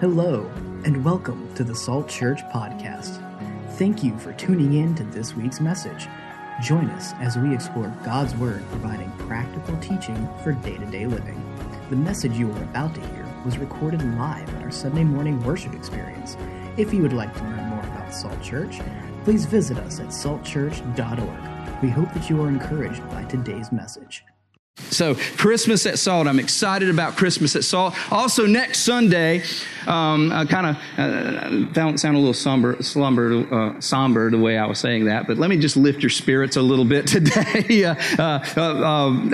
Hello, 0.00 0.50
and 0.84 1.04
welcome 1.04 1.54
to 1.54 1.62
the 1.62 1.74
Salt 1.74 2.08
Church 2.08 2.40
Podcast. 2.52 3.22
Thank 3.78 4.02
you 4.02 4.18
for 4.18 4.32
tuning 4.32 4.74
in 4.74 4.96
to 4.96 5.04
this 5.04 5.36
week's 5.36 5.60
message. 5.60 6.08
Join 6.60 6.90
us 6.90 7.12
as 7.20 7.38
we 7.38 7.54
explore 7.54 7.96
God's 8.04 8.34
Word 8.34 8.64
providing 8.70 9.08
practical 9.12 9.76
teaching 9.78 10.28
for 10.42 10.50
day 10.50 10.76
to 10.76 10.86
day 10.86 11.06
living. 11.06 11.40
The 11.90 11.96
message 11.96 12.36
you 12.36 12.50
are 12.50 12.62
about 12.64 12.92
to 12.96 13.00
hear 13.00 13.24
was 13.44 13.56
recorded 13.56 14.02
live 14.18 14.52
at 14.56 14.62
our 14.62 14.72
Sunday 14.72 15.04
morning 15.04 15.40
worship 15.44 15.74
experience. 15.74 16.36
If 16.76 16.92
you 16.92 17.00
would 17.02 17.12
like 17.12 17.32
to 17.32 17.44
learn 17.44 17.68
more 17.68 17.84
about 17.84 18.12
Salt 18.12 18.42
Church, 18.42 18.80
please 19.22 19.46
visit 19.46 19.78
us 19.78 20.00
at 20.00 20.08
saltchurch.org. 20.08 21.82
We 21.82 21.88
hope 21.88 22.12
that 22.14 22.28
you 22.28 22.42
are 22.42 22.48
encouraged 22.48 23.08
by 23.10 23.22
today's 23.24 23.70
message. 23.70 24.24
So, 24.94 25.14
Christmas 25.36 25.86
at 25.86 25.98
Salt. 25.98 26.26
I'm 26.26 26.38
excited 26.38 26.88
about 26.88 27.16
Christmas 27.16 27.56
at 27.56 27.64
Salt. 27.64 27.94
Also, 28.12 28.46
next 28.46 28.80
Sunday, 28.80 29.42
um, 29.86 30.32
I 30.32 30.44
kind 30.44 30.66
of 30.66 31.76
uh, 31.76 31.96
sound 31.96 32.16
a 32.16 32.18
little 32.18 32.32
somber, 32.32 32.82
slumber, 32.82 33.46
uh, 33.52 33.80
somber 33.80 34.30
the 34.30 34.38
way 34.38 34.56
I 34.56 34.66
was 34.66 34.78
saying 34.78 35.06
that, 35.06 35.26
but 35.26 35.36
let 35.36 35.50
me 35.50 35.58
just 35.58 35.76
lift 35.76 36.02
your 36.02 36.10
spirits 36.10 36.56
a 36.56 36.62
little 36.62 36.84
bit 36.84 37.06
today. 37.08 37.84
uh, 37.84 37.94
uh, 38.18 38.60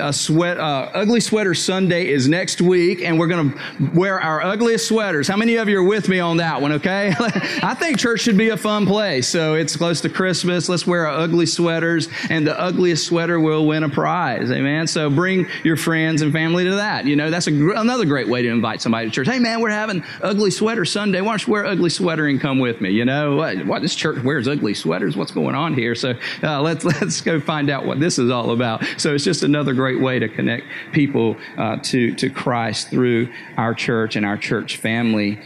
uh 0.00 0.12
sweat, 0.12 0.58
uh, 0.58 0.90
ugly 0.94 1.20
Sweater 1.20 1.54
Sunday 1.54 2.08
is 2.08 2.26
next 2.26 2.60
week, 2.60 3.02
and 3.02 3.18
we're 3.18 3.28
going 3.28 3.52
to 3.52 3.90
wear 3.94 4.20
our 4.20 4.42
ugliest 4.42 4.88
sweaters. 4.88 5.28
How 5.28 5.36
many 5.36 5.56
of 5.56 5.68
you 5.68 5.78
are 5.78 5.84
with 5.84 6.08
me 6.08 6.20
on 6.20 6.38
that 6.38 6.60
one? 6.60 6.72
Okay, 6.72 7.14
I 7.18 7.74
think 7.74 7.98
church 7.98 8.20
should 8.20 8.38
be 8.38 8.48
a 8.48 8.56
fun 8.56 8.86
place. 8.86 9.28
So 9.28 9.54
it's 9.54 9.76
close 9.76 10.00
to 10.02 10.08
Christmas. 10.08 10.68
Let's 10.68 10.86
wear 10.86 11.06
our 11.06 11.18
ugly 11.20 11.46
sweaters, 11.46 12.08
and 12.28 12.46
the 12.46 12.58
ugliest 12.58 13.06
sweater 13.06 13.38
will 13.38 13.66
win 13.66 13.84
a 13.84 13.88
prize. 13.88 14.50
Amen. 14.50 14.86
So 14.86 15.10
bring 15.10 15.29
your 15.62 15.76
friends 15.76 16.22
and 16.22 16.32
family 16.32 16.64
to 16.64 16.74
that. 16.76 17.06
You 17.06 17.16
know, 17.16 17.30
that's 17.30 17.46
a, 17.46 17.52
another 17.52 18.04
great 18.04 18.28
way 18.28 18.42
to 18.42 18.48
invite 18.48 18.82
somebody 18.82 19.08
to 19.08 19.12
church. 19.12 19.28
Hey, 19.28 19.38
man, 19.38 19.60
we're 19.60 19.70
having 19.70 20.04
ugly 20.20 20.40
ugly 20.40 20.50
sweater 20.50 20.86
Sunday. 20.86 21.20
Why 21.20 21.32
don't 21.32 21.46
you 21.46 21.52
wear 21.52 21.66
ugly 21.66 21.90
sweater 21.90 22.26
and 22.26 22.40
come 22.40 22.60
with 22.60 22.80
me? 22.80 22.88
You 22.88 23.04
know, 23.04 23.36
what, 23.36 23.66
what 23.66 23.82
this 23.82 23.94
church 23.94 24.24
wears 24.24 24.48
ugly 24.48 24.72
sweaters? 24.72 25.14
What's 25.14 25.32
going 25.32 25.54
on 25.54 25.74
here? 25.74 25.94
So 25.94 26.14
uh, 26.42 26.62
let's 26.62 26.82
let's 27.00 27.20
go 27.20 27.38
find 27.40 27.68
out 27.68 27.84
what 27.84 28.00
this 28.00 28.18
is 28.18 28.30
all 28.30 28.52
about. 28.52 28.82
So 28.96 29.14
it's 29.14 29.22
just 29.22 29.42
another 29.42 29.74
great 29.74 30.00
way 30.00 30.18
to 30.18 30.28
connect 30.28 30.64
people 30.92 31.36
uh, 31.58 31.76
to 31.76 32.14
to 32.14 32.30
Christ 32.30 32.88
through 32.88 33.28
our 33.58 33.74
church 33.74 34.16
and 34.16 34.24
our 34.24 34.38
church 34.38 34.78
family. 34.78 35.38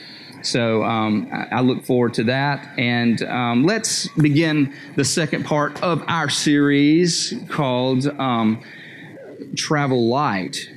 So 0.43 0.85
um, 0.85 1.29
I 1.33 1.61
look 1.63 1.85
forward 1.85 2.15
to 2.15 2.25
that. 2.25 2.79
And 2.79 3.21
um, 3.23 3.65
let's 3.65 4.09
begin 4.09 4.75
the 4.95 5.05
second 5.05 5.45
part 5.45 5.83
of 5.83 6.05
our 6.07 6.29
series 6.29 7.35
called 7.49 8.07
um, 8.07 8.63
Travel 9.55 10.09
Light. 10.09 10.71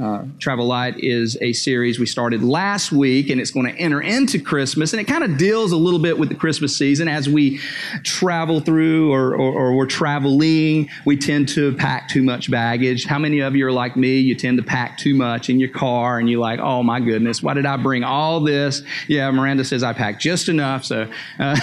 Uh, 0.00 0.24
Travel 0.38 0.66
Light 0.66 0.98
is 0.98 1.36
a 1.42 1.52
series 1.52 1.98
we 1.98 2.06
started 2.06 2.42
last 2.42 2.90
week, 2.90 3.28
and 3.28 3.38
it's 3.38 3.50
going 3.50 3.66
to 3.66 3.78
enter 3.78 4.00
into 4.00 4.40
Christmas. 4.40 4.94
And 4.94 5.00
it 5.00 5.04
kind 5.04 5.22
of 5.22 5.36
deals 5.36 5.72
a 5.72 5.76
little 5.76 5.98
bit 5.98 6.18
with 6.18 6.30
the 6.30 6.34
Christmas 6.34 6.74
season 6.74 7.06
as 7.06 7.28
we 7.28 7.58
travel 8.02 8.60
through 8.60 9.12
or, 9.12 9.34
or, 9.34 9.52
or, 9.52 9.76
we're 9.76 9.84
traveling. 9.84 10.88
We 11.04 11.18
tend 11.18 11.50
to 11.50 11.74
pack 11.74 12.08
too 12.08 12.22
much 12.22 12.50
baggage. 12.50 13.04
How 13.04 13.18
many 13.18 13.40
of 13.40 13.54
you 13.54 13.66
are 13.66 13.72
like 13.72 13.94
me? 13.94 14.20
You 14.20 14.34
tend 14.34 14.56
to 14.56 14.64
pack 14.64 14.96
too 14.96 15.14
much 15.14 15.50
in 15.50 15.60
your 15.60 15.68
car, 15.68 16.18
and 16.18 16.30
you're 16.30 16.40
like, 16.40 16.60
oh 16.60 16.82
my 16.82 17.00
goodness, 17.00 17.42
why 17.42 17.52
did 17.52 17.66
I 17.66 17.76
bring 17.76 18.02
all 18.02 18.40
this? 18.40 18.82
Yeah, 19.06 19.30
Miranda 19.30 19.64
says 19.66 19.82
I 19.82 19.92
pack 19.92 20.18
just 20.18 20.48
enough. 20.48 20.82
So, 20.86 21.10
uh, 21.38 21.56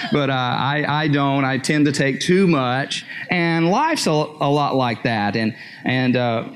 but 0.12 0.30
uh, 0.30 0.32
I, 0.32 0.84
I 0.86 1.08
don't. 1.08 1.44
I 1.44 1.58
tend 1.58 1.86
to 1.86 1.92
take 1.92 2.20
too 2.20 2.46
much, 2.46 3.04
and 3.28 3.70
life's 3.70 4.06
a, 4.06 4.10
a 4.10 4.50
lot 4.50 4.76
like 4.76 5.02
that. 5.02 5.34
And 5.34 5.56
and 5.84 6.14
uh, 6.16 6.48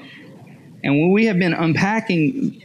and 0.86 1.00
when 1.00 1.10
we 1.10 1.26
have 1.26 1.38
been 1.38 1.52
unpacking 1.52 2.62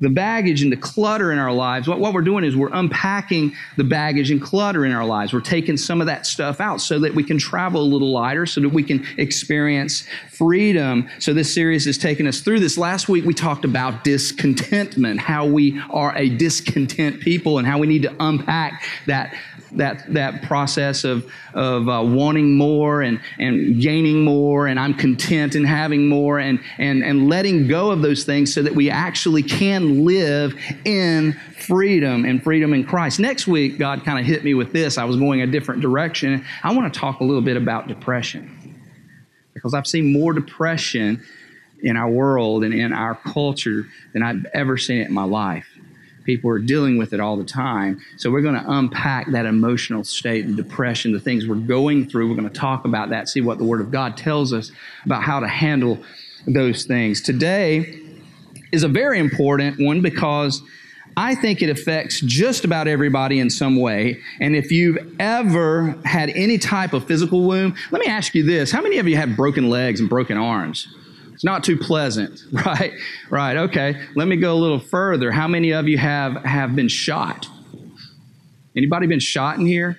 the 0.00 0.08
baggage 0.08 0.62
and 0.62 0.72
the 0.72 0.76
clutter 0.76 1.30
in 1.30 1.38
our 1.38 1.52
lives, 1.52 1.86
what, 1.86 2.00
what 2.00 2.14
we're 2.14 2.22
doing 2.22 2.42
is 2.42 2.56
we're 2.56 2.72
unpacking 2.72 3.54
the 3.76 3.84
baggage 3.84 4.30
and 4.30 4.40
clutter 4.40 4.86
in 4.86 4.92
our 4.92 5.04
lives. 5.04 5.32
We're 5.32 5.42
taking 5.42 5.76
some 5.76 6.00
of 6.00 6.06
that 6.06 6.24
stuff 6.24 6.58
out 6.58 6.80
so 6.80 6.98
that 7.00 7.14
we 7.14 7.22
can 7.22 7.36
travel 7.36 7.82
a 7.82 7.84
little 7.84 8.10
lighter, 8.10 8.46
so 8.46 8.62
that 8.62 8.70
we 8.70 8.82
can 8.82 9.06
experience 9.18 10.08
freedom. 10.30 11.08
So 11.18 11.34
this 11.34 11.54
series 11.54 11.84
has 11.84 11.98
taken 11.98 12.26
us 12.26 12.40
through 12.40 12.60
this. 12.60 12.78
Last 12.78 13.10
week 13.10 13.26
we 13.26 13.34
talked 13.34 13.66
about 13.66 14.02
discontentment, 14.02 15.20
how 15.20 15.44
we 15.44 15.78
are 15.90 16.16
a 16.16 16.30
discontent 16.30 17.20
people 17.20 17.58
and 17.58 17.66
how 17.66 17.78
we 17.78 17.86
need 17.86 18.02
to 18.02 18.16
unpack 18.20 18.82
that 19.06 19.36
that 19.72 20.12
that 20.12 20.42
process 20.42 21.04
of 21.04 21.30
of 21.54 21.88
uh, 21.88 22.02
wanting 22.02 22.56
more 22.56 23.02
and 23.02 23.20
and 23.38 23.80
gaining 23.80 24.24
more 24.24 24.66
and 24.66 24.78
I'm 24.78 24.94
content 24.94 25.54
in 25.54 25.64
having 25.64 26.08
more 26.08 26.38
and 26.38 26.60
and 26.78 27.04
and 27.04 27.28
letting 27.28 27.68
go 27.68 27.90
of 27.90 28.02
those 28.02 28.24
things 28.24 28.52
so 28.52 28.62
that 28.62 28.74
we 28.74 28.90
actually 28.90 29.42
can 29.42 30.04
live 30.04 30.54
in 30.84 31.38
freedom 31.58 32.24
and 32.24 32.42
freedom 32.42 32.74
in 32.74 32.84
Christ. 32.84 33.20
Next 33.20 33.46
week, 33.46 33.78
God 33.78 34.04
kind 34.04 34.18
of 34.18 34.24
hit 34.24 34.42
me 34.44 34.54
with 34.54 34.72
this. 34.72 34.98
I 34.98 35.04
was 35.04 35.16
going 35.16 35.42
a 35.42 35.46
different 35.46 35.82
direction. 35.82 36.44
I 36.62 36.74
want 36.74 36.92
to 36.92 36.98
talk 36.98 37.20
a 37.20 37.24
little 37.24 37.42
bit 37.42 37.56
about 37.56 37.86
depression 37.86 38.76
because 39.54 39.74
I've 39.74 39.86
seen 39.86 40.12
more 40.12 40.32
depression 40.32 41.22
in 41.82 41.96
our 41.96 42.10
world 42.10 42.64
and 42.64 42.74
in 42.74 42.92
our 42.92 43.14
culture 43.14 43.86
than 44.12 44.22
I've 44.22 44.44
ever 44.52 44.76
seen 44.76 45.00
it 45.00 45.08
in 45.08 45.14
my 45.14 45.24
life 45.24 45.66
people 46.30 46.48
are 46.48 46.60
dealing 46.60 46.96
with 46.96 47.12
it 47.12 47.18
all 47.18 47.36
the 47.36 47.44
time. 47.44 48.00
So 48.16 48.30
we're 48.30 48.40
going 48.40 48.54
to 48.54 48.64
unpack 48.70 49.26
that 49.32 49.46
emotional 49.46 50.04
state, 50.04 50.42
the 50.42 50.52
depression, 50.52 51.12
the 51.12 51.18
things 51.18 51.44
we're 51.44 51.56
going 51.56 52.08
through. 52.08 52.28
We're 52.28 52.36
going 52.36 52.48
to 52.48 52.54
talk 52.54 52.84
about 52.84 53.10
that, 53.10 53.28
see 53.28 53.40
what 53.40 53.58
the 53.58 53.64
Word 53.64 53.80
of 53.80 53.90
God 53.90 54.16
tells 54.16 54.52
us 54.52 54.70
about 55.04 55.24
how 55.24 55.40
to 55.40 55.48
handle 55.48 55.98
those 56.46 56.84
things. 56.84 57.20
Today 57.20 58.00
is 58.70 58.84
a 58.84 58.88
very 58.88 59.18
important 59.18 59.80
one 59.80 60.02
because 60.02 60.62
I 61.16 61.34
think 61.34 61.62
it 61.62 61.68
affects 61.68 62.20
just 62.20 62.64
about 62.64 62.86
everybody 62.86 63.40
in 63.40 63.50
some 63.50 63.80
way. 63.80 64.20
And 64.38 64.54
if 64.54 64.70
you've 64.70 65.16
ever 65.18 65.96
had 66.04 66.30
any 66.30 66.58
type 66.58 66.92
of 66.92 67.08
physical 67.08 67.42
wound, 67.42 67.74
let 67.90 68.00
me 68.00 68.06
ask 68.06 68.36
you 68.36 68.44
this. 68.44 68.70
How 68.70 68.82
many 68.82 68.98
of 68.98 69.08
you 69.08 69.16
have 69.16 69.34
broken 69.34 69.68
legs 69.68 69.98
and 69.98 70.08
broken 70.08 70.36
arms? 70.36 70.86
It's 71.40 71.44
not 71.46 71.64
too 71.64 71.78
pleasant, 71.78 72.42
right? 72.52 72.92
Right. 73.30 73.56
Okay. 73.56 73.98
Let 74.14 74.28
me 74.28 74.36
go 74.36 74.52
a 74.52 74.60
little 74.60 74.78
further. 74.78 75.32
How 75.32 75.48
many 75.48 75.70
of 75.70 75.88
you 75.88 75.96
have 75.96 76.34
have 76.44 76.76
been 76.76 76.88
shot? 76.88 77.48
Anybody 78.76 79.06
been 79.06 79.20
shot 79.20 79.58
in 79.58 79.64
here? 79.64 79.96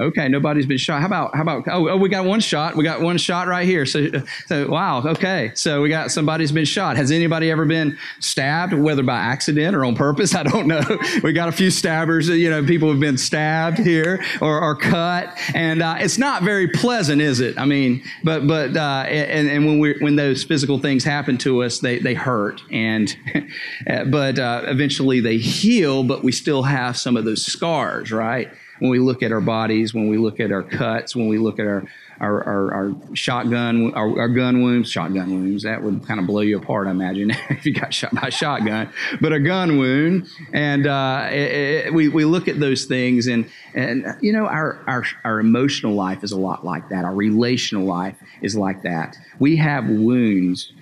Okay, 0.00 0.28
nobody's 0.28 0.66
been 0.66 0.78
shot. 0.78 1.00
How 1.00 1.06
about 1.06 1.34
how 1.34 1.42
about 1.42 1.64
oh, 1.66 1.88
oh, 1.88 1.96
we 1.96 2.08
got 2.08 2.24
one 2.24 2.38
shot. 2.38 2.76
We 2.76 2.84
got 2.84 3.00
one 3.00 3.18
shot 3.18 3.48
right 3.48 3.66
here. 3.66 3.84
So, 3.84 4.08
so 4.46 4.68
wow, 4.68 5.02
okay. 5.04 5.50
So 5.54 5.82
we 5.82 5.88
got 5.88 6.12
somebody's 6.12 6.52
been 6.52 6.66
shot. 6.66 6.96
Has 6.96 7.10
anybody 7.10 7.50
ever 7.50 7.66
been 7.66 7.98
stabbed, 8.20 8.74
whether 8.74 9.02
by 9.02 9.18
accident 9.18 9.74
or 9.74 9.84
on 9.84 9.96
purpose? 9.96 10.34
I 10.36 10.44
don't 10.44 10.68
know. 10.68 10.82
We 11.24 11.32
got 11.32 11.48
a 11.48 11.52
few 11.52 11.72
stabbers. 11.72 12.28
You 12.28 12.48
know, 12.48 12.64
people 12.64 12.90
have 12.90 13.00
been 13.00 13.18
stabbed 13.18 13.78
here 13.78 14.22
or, 14.40 14.60
or 14.60 14.76
cut, 14.76 15.36
and 15.52 15.82
uh, 15.82 15.96
it's 15.98 16.16
not 16.16 16.44
very 16.44 16.68
pleasant, 16.68 17.20
is 17.20 17.40
it? 17.40 17.58
I 17.58 17.64
mean, 17.64 18.04
but 18.22 18.46
but 18.46 18.76
uh, 18.76 19.04
and 19.08 19.48
and 19.48 19.66
when 19.66 19.80
we 19.80 19.96
when 19.98 20.14
those 20.14 20.44
physical 20.44 20.78
things 20.78 21.02
happen 21.02 21.38
to 21.38 21.64
us, 21.64 21.80
they 21.80 21.98
they 21.98 22.14
hurt, 22.14 22.62
and 22.70 23.16
but 24.06 24.38
uh, 24.38 24.62
eventually 24.66 25.18
they 25.18 25.38
heal, 25.38 26.04
but 26.04 26.22
we 26.22 26.30
still 26.30 26.62
have 26.62 26.96
some 26.96 27.16
of 27.16 27.24
those 27.24 27.44
scars, 27.44 28.12
right? 28.12 28.52
When 28.78 28.90
we 28.90 28.98
look 28.98 29.22
at 29.22 29.32
our 29.32 29.40
bodies, 29.40 29.94
when 29.94 30.08
we 30.08 30.18
look 30.18 30.40
at 30.40 30.52
our 30.52 30.62
cuts, 30.62 31.14
when 31.14 31.28
we 31.28 31.38
look 31.38 31.58
at 31.58 31.66
our 31.66 31.84
our, 32.20 32.42
our, 32.44 32.74
our 32.74 33.16
shotgun, 33.16 33.94
our, 33.94 34.18
our, 34.18 34.28
gun 34.28 34.62
wounds, 34.62 34.90
shotgun 34.90 35.30
wounds, 35.30 35.62
that 35.62 35.82
would 35.82 36.06
kind 36.06 36.18
of 36.18 36.26
blow 36.26 36.40
you 36.40 36.58
apart, 36.58 36.88
I 36.88 36.90
imagine, 36.90 37.30
if 37.50 37.64
you 37.64 37.72
got 37.72 37.94
shot 37.94 38.14
by 38.14 38.28
a 38.28 38.30
shotgun. 38.30 38.90
But 39.20 39.32
a 39.32 39.40
gun 39.40 39.78
wound, 39.78 40.28
and 40.52 40.86
uh, 40.86 41.28
it, 41.30 41.86
it, 41.86 41.94
we, 41.94 42.08
we 42.08 42.24
look 42.24 42.48
at 42.48 42.58
those 42.58 42.86
things, 42.86 43.26
and, 43.26 43.48
and 43.74 44.16
you 44.20 44.32
know, 44.32 44.46
our, 44.46 44.82
our, 44.86 45.04
our 45.24 45.40
emotional 45.40 45.94
life 45.94 46.24
is 46.24 46.32
a 46.32 46.38
lot 46.38 46.64
like 46.64 46.88
that. 46.88 47.04
Our 47.04 47.14
relational 47.14 47.84
life 47.84 48.16
is 48.42 48.56
like 48.56 48.82
that. 48.82 49.16
We 49.38 49.56
have 49.56 49.88
wounds 49.88 50.72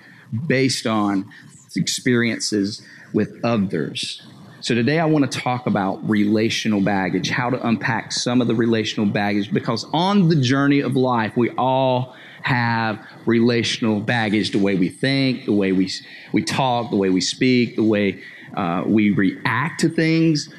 based 0.47 0.87
on 0.87 1.31
experiences 1.75 2.81
with 3.13 3.39
others. 3.43 4.21
So 4.67 4.75
today 4.75 4.99
I 4.99 5.05
want 5.05 5.31
to 5.31 5.39
talk 5.39 5.65
about 5.65 5.97
relational 6.09 6.81
baggage, 6.81 7.29
how 7.29 7.49
to 7.49 7.65
unpack 7.65 8.11
some 8.11 8.41
of 8.41 8.49
the 8.49 8.53
relational 8.53 9.05
baggage, 9.05 9.53
because 9.53 9.85
on 9.93 10.27
the 10.27 10.35
journey 10.35 10.81
of 10.81 10.97
life, 10.97 11.37
we 11.37 11.51
all 11.51 12.17
have 12.41 12.99
relational 13.25 14.01
baggage 14.01 14.51
the 14.51 14.59
way 14.59 14.75
we 14.75 14.89
think, 14.89 15.45
the 15.45 15.53
way 15.53 15.71
we, 15.71 15.89
we 16.33 16.43
talk, 16.43 16.89
the 16.89 16.97
way 16.97 17.09
we 17.09 17.21
speak, 17.21 17.77
the 17.77 17.83
way 17.85 18.21
uh, 18.57 18.83
we 18.85 19.11
react 19.11 19.79
to 19.79 19.87
things, 19.87 20.53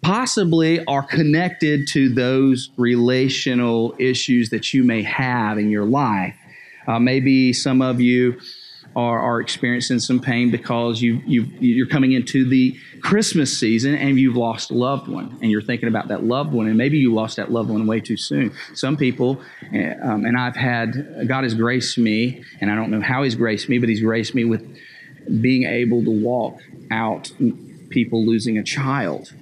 possibly 0.00 0.84
are 0.86 1.04
connected 1.04 1.86
to 1.90 2.12
those 2.12 2.70
relational 2.76 3.94
issues 4.00 4.50
that 4.50 4.74
you 4.74 4.82
may 4.82 5.02
have 5.04 5.58
in 5.58 5.70
your 5.70 5.84
life. 5.84 6.34
Uh, 6.88 6.98
maybe 6.98 7.52
some 7.52 7.82
of 7.82 8.00
you 8.00 8.40
are, 8.94 9.40
experiencing 9.40 9.98
some 9.98 10.20
pain 10.20 10.50
because 10.50 11.00
you, 11.00 11.20
you, 11.26 11.42
you're 11.58 11.86
coming 11.86 12.12
into 12.12 12.48
the 12.48 12.76
Christmas 13.00 13.58
season 13.58 13.94
and 13.94 14.18
you've 14.18 14.36
lost 14.36 14.70
a 14.70 14.74
loved 14.74 15.08
one 15.08 15.38
and 15.40 15.50
you're 15.50 15.62
thinking 15.62 15.88
about 15.88 16.08
that 16.08 16.24
loved 16.24 16.52
one 16.52 16.66
and 16.66 16.76
maybe 16.76 16.98
you 16.98 17.12
lost 17.12 17.36
that 17.36 17.50
loved 17.50 17.70
one 17.70 17.86
way 17.86 18.00
too 18.00 18.16
soon. 18.16 18.52
Some 18.74 18.96
people, 18.96 19.40
eh, 19.72 19.94
um, 20.02 20.24
and 20.24 20.36
I've 20.38 20.56
had, 20.56 21.26
God 21.26 21.44
has 21.44 21.54
graced 21.54 21.98
me, 21.98 22.44
and 22.60 22.70
I 22.70 22.74
don't 22.74 22.90
know 22.90 23.00
how 23.00 23.22
He's 23.22 23.34
graced 23.34 23.68
me, 23.68 23.78
but 23.78 23.88
He's 23.88 24.02
graced 24.02 24.34
me 24.34 24.44
with 24.44 24.62
being 25.40 25.64
able 25.64 26.04
to 26.04 26.10
walk 26.10 26.58
out 26.90 27.30
people 27.90 28.26
losing 28.26 28.58
a 28.58 28.62
child. 28.62 29.32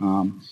Um, 0.00 0.42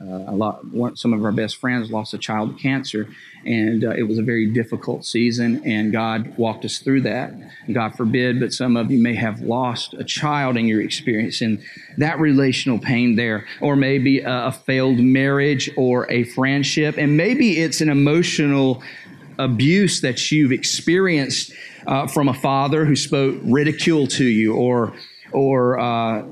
uh, 0.00 0.24
a 0.28 0.34
lot, 0.34 0.64
one, 0.72 0.96
some 0.96 1.12
of 1.12 1.22
our 1.24 1.32
best 1.32 1.56
friends 1.56 1.90
lost 1.90 2.14
a 2.14 2.18
child 2.18 2.56
to 2.56 2.62
cancer, 2.62 3.06
and 3.44 3.84
uh, 3.84 3.90
it 3.90 4.04
was 4.04 4.18
a 4.18 4.22
very 4.22 4.46
difficult 4.46 5.04
season. 5.04 5.62
And 5.66 5.92
God 5.92 6.36
walked 6.38 6.64
us 6.64 6.78
through 6.78 7.02
that. 7.02 7.34
God 7.70 7.94
forbid, 7.94 8.40
but 8.40 8.54
some 8.54 8.78
of 8.78 8.90
you 8.90 8.98
may 8.98 9.14
have 9.14 9.40
lost 9.42 9.92
a 9.94 10.04
child 10.04 10.56
in 10.56 10.66
your 10.66 10.80
experience, 10.80 11.42
and 11.42 11.62
that 11.98 12.18
relational 12.18 12.78
pain 12.78 13.16
there, 13.16 13.46
or 13.60 13.76
maybe 13.76 14.20
a, 14.20 14.46
a 14.46 14.52
failed 14.52 14.98
marriage 14.98 15.70
or 15.76 16.10
a 16.10 16.24
friendship, 16.24 16.96
and 16.96 17.18
maybe 17.18 17.58
it's 17.58 17.82
an 17.82 17.90
emotional 17.90 18.82
abuse 19.38 20.00
that 20.00 20.30
you've 20.30 20.52
experienced 20.52 21.52
uh, 21.86 22.06
from 22.06 22.28
a 22.28 22.34
father 22.34 22.84
who 22.84 22.96
spoke 22.96 23.38
ridicule 23.42 24.06
to 24.06 24.24
you, 24.24 24.54
or 24.54 24.94
or 25.32 25.78
uh, 25.78 26.22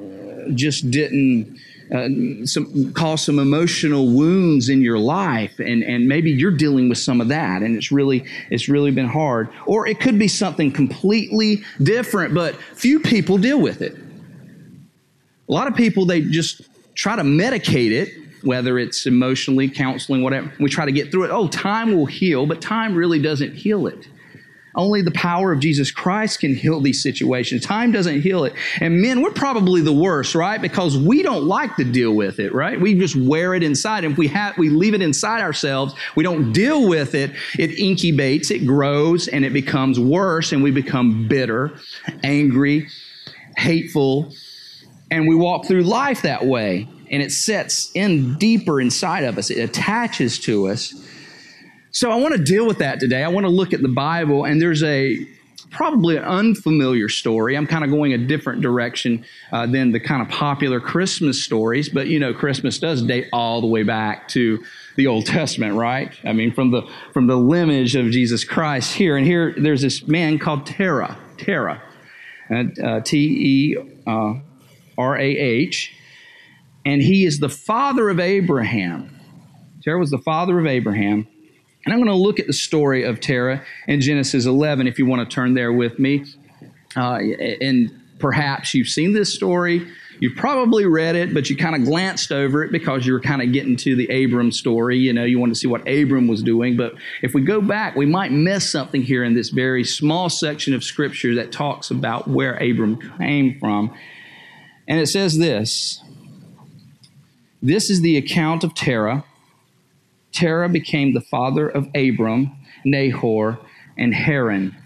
just 0.55 0.91
didn't 0.91 1.59
uh, 1.95 2.09
some, 2.45 2.93
cause 2.93 3.25
some 3.25 3.39
emotional 3.39 4.13
wounds 4.15 4.69
in 4.69 4.83
your 4.83 4.99
life, 4.99 5.59
and, 5.59 5.83
and 5.83 6.07
maybe 6.07 6.31
you're 6.31 6.51
dealing 6.51 6.89
with 6.89 6.99
some 6.99 7.21
of 7.21 7.29
that, 7.29 7.63
and 7.63 7.77
it's 7.77 7.91
really 7.91 8.25
it's 8.51 8.69
really 8.69 8.91
been 8.91 9.09
hard. 9.09 9.49
Or 9.67 9.87
it 9.87 10.01
could 10.01 10.19
be 10.19 10.29
something 10.29 10.71
completely 10.71 11.63
different, 11.83 12.35
but 12.35 12.57
few 12.75 13.01
people 13.01 13.39
deal 13.39 13.61
with 13.61 13.81
it. 13.81 13.97
A 15.49 15.53
lot 15.53 15.67
of 15.67 15.75
people 15.75 16.05
they 16.05 16.21
just 16.21 16.63
try 16.95 17.17
to 17.17 17.23
medicate 17.23 17.93
it, 17.93 18.11
whether 18.43 18.79
it's 18.79 19.07
emotionally, 19.07 19.69
counseling, 19.69 20.23
whatever. 20.23 20.53
We 20.61 20.69
try 20.69 20.85
to 20.85 20.93
get 20.93 21.11
through 21.11 21.25
it. 21.25 21.31
Oh, 21.31 21.49
time 21.49 21.97
will 21.97 22.07
heal, 22.07 22.45
but 22.47 22.61
time 22.61 22.95
really 22.95 23.21
doesn't 23.21 23.55
heal 23.55 23.87
it. 23.87 24.09
Only 24.79 25.03
the 25.03 25.11
power 25.11 25.53
of 25.53 25.59
Jesus 25.59 25.91
Christ 25.91 26.39
can 26.39 26.55
heal 26.55 26.81
these 26.81 27.03
situations. 27.03 27.65
Time 27.65 27.91
doesn't 27.91 28.21
heal 28.21 28.45
it. 28.45 28.55
And 28.81 29.03
men, 29.03 29.23
we're 29.23 29.33
probably 29.33 29.81
the 29.81 29.93
worst, 29.93 30.37
right? 30.37 30.63
Because 30.63 30.97
we 30.97 31.25
don't 31.25 31.45
like 31.47 31.75
to 31.77 31.85
deal 31.85 32.13
with 32.13 32.39
it, 32.39 32.55
right? 32.55 32.81
We 32.81 32.95
just 32.95 33.17
wear 33.17 33.55
it 33.55 33.65
inside. 33.65 34.05
And 34.05 34.13
if 34.13 34.19
we 34.19 34.29
have, 34.29 34.57
we 34.57 34.69
leave 34.69 34.95
it 34.95 35.03
inside 35.03 35.41
ourselves, 35.41 35.95
we 36.15 36.23
don't 36.23 36.53
deal 36.53 36.89
with 36.89 37.17
it, 37.17 37.33
it 37.59 37.71
incubates, 37.73 38.53
it 38.53 38.67
grows, 38.67 39.27
and 39.27 39.45
it 39.45 39.53
becomes 39.53 39.99
worse, 39.99 40.53
and 40.53 40.63
we 40.63 40.71
become 40.71 41.27
bitter, 41.27 41.77
angry, 42.23 42.87
hateful, 43.57 44.33
and 45.11 45.27
we 45.27 45.35
walk 45.35 45.67
through 45.67 45.83
life 45.83 46.23
that 46.23 46.47
way. 46.47 46.89
And 47.11 47.21
it 47.21 47.33
sets 47.33 47.91
in 47.97 48.39
deeper 48.39 48.81
inside 48.81 49.25
of 49.25 49.39
us. 49.39 49.51
It 49.51 49.59
attaches 49.59 50.39
to 50.41 50.69
us 50.69 50.95
so 51.91 52.11
I 52.11 52.17
want 52.17 52.35
to 52.35 52.43
deal 52.43 52.67
with 52.67 52.79
that 52.79 53.01
today. 53.01 53.25
I 53.25 53.29
want 53.29 53.45
to 53.45 53.51
look 53.51 53.73
at 53.73 53.83
the 53.83 53.89
Bible, 53.89 54.45
and 54.45 54.61
there's 54.61 54.83
a 54.83 55.27
probably 55.71 56.17
an 56.17 56.25
unfamiliar 56.25 57.09
story. 57.09 57.57
I'm 57.57 57.67
kind 57.67 57.85
of 57.85 57.91
going 57.91 58.13
a 58.13 58.19
different 58.19 58.63
direction 58.63 59.25
uh, 59.53 59.67
than 59.67 59.93
the 59.93 60.01
kind 60.01 60.23
of 60.23 60.29
popular 60.29 60.81
Christmas 60.81 61.43
stories, 61.43 61.89
but 61.89 62.07
you 62.09 62.19
know, 62.19 62.33
Christmas 62.33 62.79
does 62.79 63.03
date 63.03 63.29
all 63.33 63.61
the 63.61 63.67
way 63.67 63.83
back 63.83 64.29
to 64.29 64.63
the 64.97 65.07
Old 65.07 65.27
Testament, 65.27 65.75
right? 65.75 66.13
I 66.25 66.33
mean, 66.33 66.53
from 66.53 66.71
the 66.71 66.83
from 67.13 67.27
the 67.27 67.37
lineage 67.37 67.97
of 67.97 68.11
Jesus 68.11 68.45
Christ 68.45 68.95
here, 68.95 69.17
and 69.17 69.27
here 69.27 69.55
there's 69.57 69.83
this 69.83 70.07
man 70.07 70.39
called 70.39 70.67
Terah, 70.67 71.19
Terah, 71.37 71.83
uh, 72.51 73.01
T 73.01 73.19
E 73.19 73.77
uh, 74.07 74.35
R 74.97 75.17
A 75.17 75.25
H, 75.25 75.95
and 76.85 77.03
he 77.03 77.25
is 77.25 77.39
the 77.39 77.49
father 77.49 78.11
of 78.11 78.21
Abraham. 78.21 79.15
Terah 79.83 79.99
was 79.99 80.11
the 80.11 80.19
father 80.19 80.59
of 80.59 80.67
Abraham. 80.67 81.27
And 81.85 81.95
I'm 81.95 82.01
going 82.01 82.11
to 82.11 82.15
look 82.15 82.39
at 82.39 82.47
the 82.47 82.53
story 82.53 83.05
of 83.05 83.21
Terah 83.21 83.63
in 83.87 84.01
Genesis 84.01 84.47
11, 84.47 84.87
if 84.87 84.99
you 84.99 85.07
want 85.07 85.29
to 85.29 85.35
turn 85.35 85.55
there 85.55 85.73
with 85.73 85.99
me. 85.99 86.25
Uh, 86.97 87.19
and 87.61 87.91
perhaps 88.19 88.75
you've 88.75 88.89
seen 88.89 89.13
this 89.13 89.35
story. 89.35 89.87
You've 90.21 90.37
probably 90.37 90.85
read 90.85 91.15
it, 91.15 91.33
but 91.33 91.49
you 91.49 91.57
kind 91.57 91.77
of 91.77 91.85
glanced 91.85 92.33
over 92.33 92.65
it 92.65 92.73
because 92.73 93.07
you 93.07 93.13
were 93.13 93.21
kind 93.21 93.41
of 93.41 93.53
getting 93.53 93.77
to 93.77 93.95
the 93.95 94.25
Abram 94.25 94.51
story. 94.51 94.99
You 94.99 95.13
know, 95.13 95.25
you 95.25 95.39
wanted 95.39 95.55
to 95.55 95.61
see 95.61 95.69
what 95.69 95.89
Abram 95.89 96.27
was 96.27 96.43
doing. 96.43 96.77
But 96.77 96.95
if 97.23 97.35
we 97.35 97.43
go 97.43 97.61
back, 97.61 97.95
we 97.95 98.07
might 98.07 98.33
miss 98.33 98.71
something 98.71 99.03
here 99.03 99.23
in 99.23 99.35
this 99.35 99.51
very 99.51 99.85
small 99.85 100.29
section 100.29 100.75
of 100.75 100.83
Scripture 100.83 101.37
that 101.37 101.53
talks 101.53 101.91
about 101.91 102.27
where 102.27 102.55
Abram 102.55 102.99
came 103.19 103.61
from. 103.61 103.95
And 104.89 104.99
it 104.99 105.07
says 105.07 105.39
this 105.39 106.03
This 107.63 107.89
is 107.89 108.01
the 108.01 108.17
account 108.17 108.65
of 108.65 108.75
Terah 108.75 109.25
Terah 110.39 110.69
became 110.69 111.15
the 111.15 111.21
father 111.21 111.69
of 111.69 111.89
Abram, 111.97 112.57
Nahor, 112.85 113.59
and 113.97 114.15
Haran. 114.15 114.77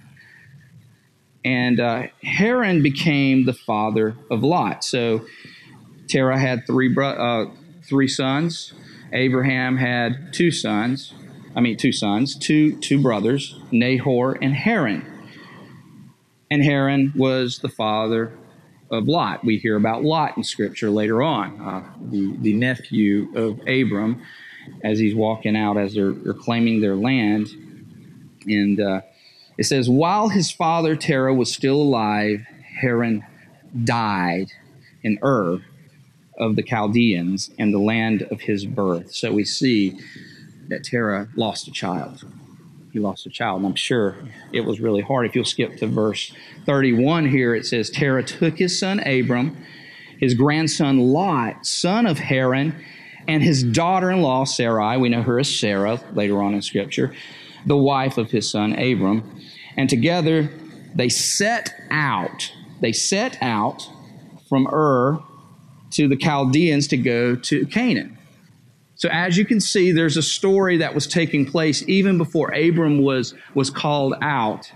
And 1.45 1.79
uh, 1.79 2.05
Haran 2.23 2.83
became 2.83 3.45
the 3.45 3.53
father 3.53 4.17
of 4.31 4.43
Lot. 4.43 4.83
So 4.83 5.27
Terah 6.09 6.39
had 6.39 6.67
three, 6.67 6.97
uh, 6.97 7.47
three 7.83 8.09
sons. 8.09 8.73
Abraham 9.13 9.77
had 9.77 10.33
two 10.33 10.51
sons. 10.51 11.13
I 11.55 11.61
mean, 11.61 11.77
two 11.77 11.93
sons, 11.93 12.35
two, 12.35 12.79
two 12.81 13.03
brothers, 13.03 13.61
Nahor 13.71 14.39
and 14.41 14.55
Haran. 14.55 15.05
And 16.51 16.65
Haran 16.65 17.13
was 17.15 17.59
the 17.59 17.69
father 17.69 18.33
of 18.91 19.07
Lot. 19.07 19.45
We 19.45 19.59
hear 19.59 19.77
about 19.77 20.03
Lot 20.03 20.39
in 20.39 20.45
Scripture 20.45 20.89
later 20.89 21.23
on, 21.23 21.61
uh, 21.61 21.93
the, 22.01 22.39
the 22.39 22.55
nephew 22.55 23.29
of 23.37 23.61
Abram 23.69 24.23
as 24.85 24.99
he's 24.99 25.15
walking 25.15 25.57
out 25.57 25.77
as 25.77 25.95
they're, 25.95 26.13
they're 26.13 26.35
claiming 26.35 26.81
their 26.81 26.97
land. 26.97 27.49
And 28.47 28.81
uh, 28.81 29.03
it 29.59 29.65
says, 29.65 29.89
while 29.89 30.29
his 30.29 30.51
father 30.51 30.97
Terah 30.97 31.35
was 31.35 31.53
still 31.53 31.81
alive, 31.81 32.45
Haran 32.81 33.25
died 33.85 34.51
in 35.03 35.19
Ur 35.23 35.61
of 36.39 36.57
the 36.57 36.63
Chaldeans 36.63 37.51
and 37.59 37.73
the 37.73 37.79
land 37.79 38.23
of 38.31 38.41
his 38.41 38.67
birth. 38.67 39.15
So 39.15 39.33
we 39.33 39.45
see 39.45 39.99
that 40.69 40.85
Terah 40.85 41.29
lost 41.37 41.69
a 41.69 41.71
child. 41.71 42.25
He 42.93 42.99
lost 42.99 43.27
a 43.27 43.31
child, 43.31 43.59
and 43.59 43.67
I'm 43.67 43.75
sure 43.75 44.17
it 44.53 44.63
was 44.63 44.81
really 44.81 45.01
hard. 45.01 45.27
If 45.27 45.35
you'll 45.35 45.45
skip 45.45 45.77
to 45.79 45.87
verse 45.87 46.33
31 46.67 47.29
here, 47.29 47.55
it 47.55 47.65
says, 47.65 47.89
Terah 47.89 48.23
took 48.23 48.59
his 48.59 48.79
son 48.79 49.01
Abram, 49.01 49.57
his 50.19 50.35
grandson 50.35 50.99
Lot, 50.99 51.67
son 51.67 52.07
of 52.07 52.19
Haran, 52.19 52.75
and 53.29 53.43
his 53.43 53.63
daughter 53.63 54.11
in 54.11 54.23
law, 54.23 54.45
Sarai, 54.45 54.99
we 54.99 55.09
know 55.09 55.23
her 55.23 55.39
as 55.39 55.59
Sarah 55.59 56.01
later 56.15 56.43
on 56.43 56.55
in 56.55 56.63
Scripture, 56.63 57.15
the 57.67 57.77
wife 57.77 58.19
of 58.19 58.31
his 58.31 58.51
son 58.51 58.73
Abram. 58.73 59.41
And 59.77 59.89
together 59.89 60.51
they 60.95 61.09
set 61.09 61.75
out, 61.91 62.53
they 62.81 62.93
set 62.93 63.39
out 63.41 63.89
from 64.49 64.67
Ur 64.73 65.23
to 65.93 66.09
the 66.09 66.17
Chaldeans 66.17 66.89
to 66.89 66.97
go 66.97 67.37
to 67.37 67.67
Canaan. 67.67 68.19
So 68.97 69.09
as 69.11 69.37
you 69.37 69.45
can 69.45 69.61
see, 69.61 69.91
there's 69.91 70.17
a 70.17 70.23
story 70.23 70.77
that 70.79 70.95
was 70.95 71.07
taking 71.07 71.45
place 71.45 71.83
even 71.89 72.19
before 72.19 72.53
Abram 72.53 73.03
was, 73.03 73.35
was 73.55 73.69
called 73.71 74.15
out. 74.23 74.71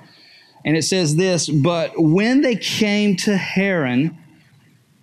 And 0.65 0.77
it 0.77 0.83
says 0.83 1.17
this, 1.17 1.49
but 1.49 1.93
when 1.97 2.41
they 2.41 2.57
came 2.57 3.17
to 3.19 3.37
Haran, 3.37 4.19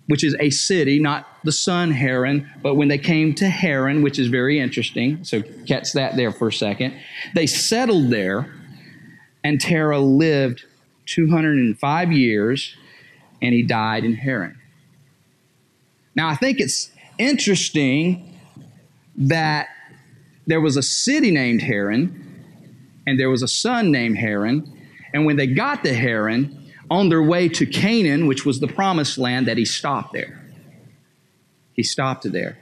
which 0.08 0.22
is 0.22 0.36
a 0.38 0.50
city, 0.50 0.98
not 0.98 1.26
the 1.44 1.52
son 1.52 1.90
Haran, 1.90 2.50
but 2.62 2.74
when 2.74 2.88
they 2.88 2.98
came 2.98 3.34
to 3.34 3.48
Haran, 3.48 4.02
which 4.02 4.18
is 4.18 4.28
very 4.28 4.58
interesting, 4.58 5.22
so 5.24 5.42
catch 5.66 5.92
that 5.92 6.16
there 6.16 6.32
for 6.32 6.48
a 6.48 6.52
second, 6.52 6.94
they 7.34 7.46
settled 7.46 8.10
there, 8.10 8.52
and 9.44 9.60
Terah 9.60 10.00
lived 10.00 10.64
205 11.06 12.12
years, 12.12 12.74
and 13.42 13.54
he 13.54 13.62
died 13.62 14.04
in 14.04 14.14
Haran. 14.14 14.58
Now, 16.14 16.28
I 16.28 16.34
think 16.34 16.60
it's 16.60 16.90
interesting 17.18 18.38
that 19.16 19.68
there 20.46 20.60
was 20.60 20.76
a 20.76 20.82
city 20.82 21.30
named 21.30 21.60
Haran, 21.62 22.20
and 23.06 23.20
there 23.20 23.30
was 23.30 23.42
a 23.42 23.48
son 23.48 23.90
named 23.90 24.16
Haran, 24.16 24.70
and 25.12 25.26
when 25.26 25.36
they 25.36 25.46
got 25.46 25.84
to 25.84 25.94
Haran, 25.94 26.60
on 26.90 27.08
their 27.08 27.22
way 27.22 27.48
to 27.48 27.66
Canaan, 27.66 28.26
which 28.26 28.44
was 28.44 28.60
the 28.60 28.68
promised 28.68 29.18
land, 29.18 29.48
that 29.48 29.56
he 29.56 29.64
stopped 29.64 30.12
there. 30.12 30.43
He 31.74 31.82
stopped 31.82 32.30
there. 32.30 32.58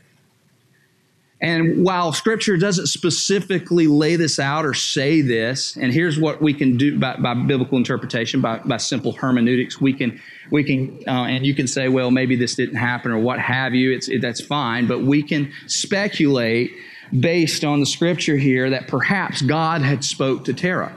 And 1.41 1.85
while 1.85 2.13
scripture 2.13 2.57
doesn't 2.57 2.87
specifically 2.87 3.89
lay 3.89 4.15
this 4.15 4.39
out 4.39 4.65
or 4.65 4.75
say 4.75 5.23
this, 5.23 5.77
and 5.77 5.93
here's 5.93 6.17
what 6.17 6.41
we 6.41 6.55
can 6.55 6.77
do 6.77 7.01
by, 7.01 7.17
by 7.17 7.35
biblical 7.35 7.79
interpretation, 7.79 8.41
by, 8.41 8.59
by, 8.59 8.77
simple 8.77 9.11
hermeneutics, 9.11 9.81
we 9.81 9.93
can, 9.93 10.21
we 10.53 10.63
can, 10.63 11.03
uh, 11.09 11.25
and 11.25 11.45
you 11.45 11.53
can 11.53 11.67
say, 11.67 11.89
well, 11.89 12.13
maybe 12.13 12.37
this 12.37 12.55
didn't 12.55 12.77
happen 12.77 13.11
or 13.11 13.19
what 13.19 13.41
have 13.41 13.75
you. 13.75 13.93
It's, 13.93 14.09
it, 14.09 14.23
that's 14.23 14.41
fine, 14.41 14.87
but 14.87 15.03
we 15.03 15.21
can 15.25 15.53
speculate 15.67 16.71
based 17.19 17.65
on 17.65 17.81
the 17.81 17.87
scripture 17.87 18.37
here 18.37 18.71
that 18.71 18.87
perhaps 18.87 19.43
God 19.43 19.83
had 19.83 20.05
spoke 20.05 20.45
to 20.45 20.55
Terah 20.55 20.97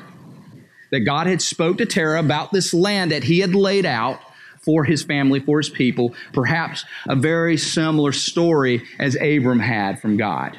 that 0.92 1.02
God 1.02 1.28
had 1.28 1.42
spoke 1.42 1.78
to 1.80 1.86
Terah 1.86 2.20
about 2.20 2.54
this 2.54 2.74
land 2.74 3.12
that 3.12 3.24
he 3.24 3.40
had 3.40 3.54
laid 3.54 3.86
out 3.86 4.22
for 4.66 4.84
his 4.84 5.04
family, 5.04 5.40
for 5.40 5.60
his 5.60 5.70
people, 5.70 6.14
perhaps 6.34 6.84
a 7.08 7.16
very 7.16 7.56
similar 7.56 8.12
story 8.12 8.84
as 9.00 9.16
Abram 9.16 9.60
had 9.60 10.02
from 10.02 10.18
God. 10.18 10.58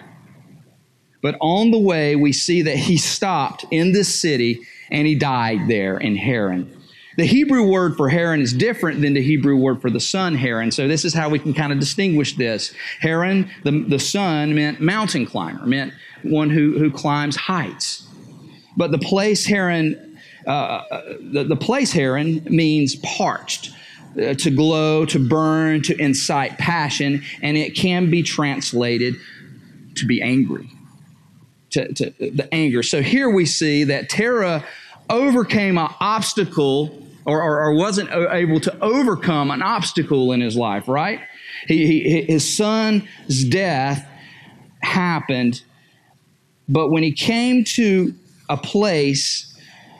But 1.23 1.37
on 1.41 1.73
the 1.73 1.79
way, 1.79 2.15
we 2.15 2.33
see 2.33 2.63
that 2.63 2.77
he 2.77 2.97
stopped 2.97 3.67
in 3.71 3.93
this 3.93 4.15
city 4.15 4.61
and 4.91 5.07
he 5.07 5.17
died 5.17 5.69
there 5.69 5.99
in 5.99 6.17
Haran. 6.17 6.73
The 7.17 7.25
Hebrew 7.25 7.67
word 7.67 7.97
for 7.97 8.09
Haran 8.11 8.41
is 8.41 8.53
different 8.53 9.01
than 9.01 9.15
the 9.15 9.23
Hebrew 9.23 9.57
word 9.57 9.81
for 9.81 9.91
the 9.91 10.01
son, 10.01 10.35
Haran. 10.35 10.71
So 10.71 10.87
this 10.87 11.05
is 11.05 11.15
how 11.15 11.31
we 11.31 11.39
can 11.39 11.55
kind 11.55 11.73
of 11.73 11.81
distinguish 11.81 12.37
this. 12.37 12.75
Haran, 13.01 13.51
the, 13.65 13.85
the 13.89 13.99
son, 13.99 14.55
meant 14.55 14.81
mountain 14.81 15.25
climber, 15.25 15.65
meant 15.67 15.95
one 16.23 16.51
who, 16.51 16.79
who 16.79 16.91
climbs 16.91 17.35
heights. 17.35 18.07
But 18.77 18.91
the 18.91 18.99
place 18.99 19.47
Haran, 19.47 20.21
uh, 20.47 20.51
uh 20.51 21.15
the, 21.21 21.45
the 21.45 21.57
place 21.57 21.91
Haran 21.91 22.45
means 22.45 22.97
parched. 22.97 23.73
Uh, 24.17 24.33
to 24.33 24.51
glow, 24.51 25.05
to 25.05 25.19
burn, 25.19 25.83
to 25.83 25.95
incite 26.01 26.57
passion, 26.57 27.23
and 27.43 27.55
it 27.55 27.75
can 27.75 28.09
be 28.09 28.23
translated 28.23 29.15
to 29.95 30.07
be 30.07 30.23
angry, 30.23 30.71
to, 31.69 31.93
to 31.93 32.11
the 32.19 32.49
anger. 32.51 32.83
So 32.83 33.03
here 33.03 33.29
we 33.29 33.45
see 33.45 33.85
that 33.85 34.09
Terah 34.09 34.65
overcame 35.11 35.77
an 35.77 35.89
obstacle 36.01 37.07
or, 37.27 37.43
or, 37.43 37.65
or, 37.65 37.75
wasn't 37.75 38.09
able 38.11 38.61
to 38.61 38.79
overcome 38.81 39.51
an 39.51 39.61
obstacle 39.61 40.33
in 40.33 40.41
his 40.41 40.57
life, 40.57 40.89
right? 40.89 41.21
He, 41.67 41.87
he, 41.87 42.23
his 42.23 42.57
son's 42.57 43.45
death 43.45 44.09
happened, 44.81 45.63
but 46.71 46.91
when 46.91 47.03
he 47.03 47.13
came 47.13 47.65
to 47.65 48.15
a 48.49 48.57
place 48.57 49.55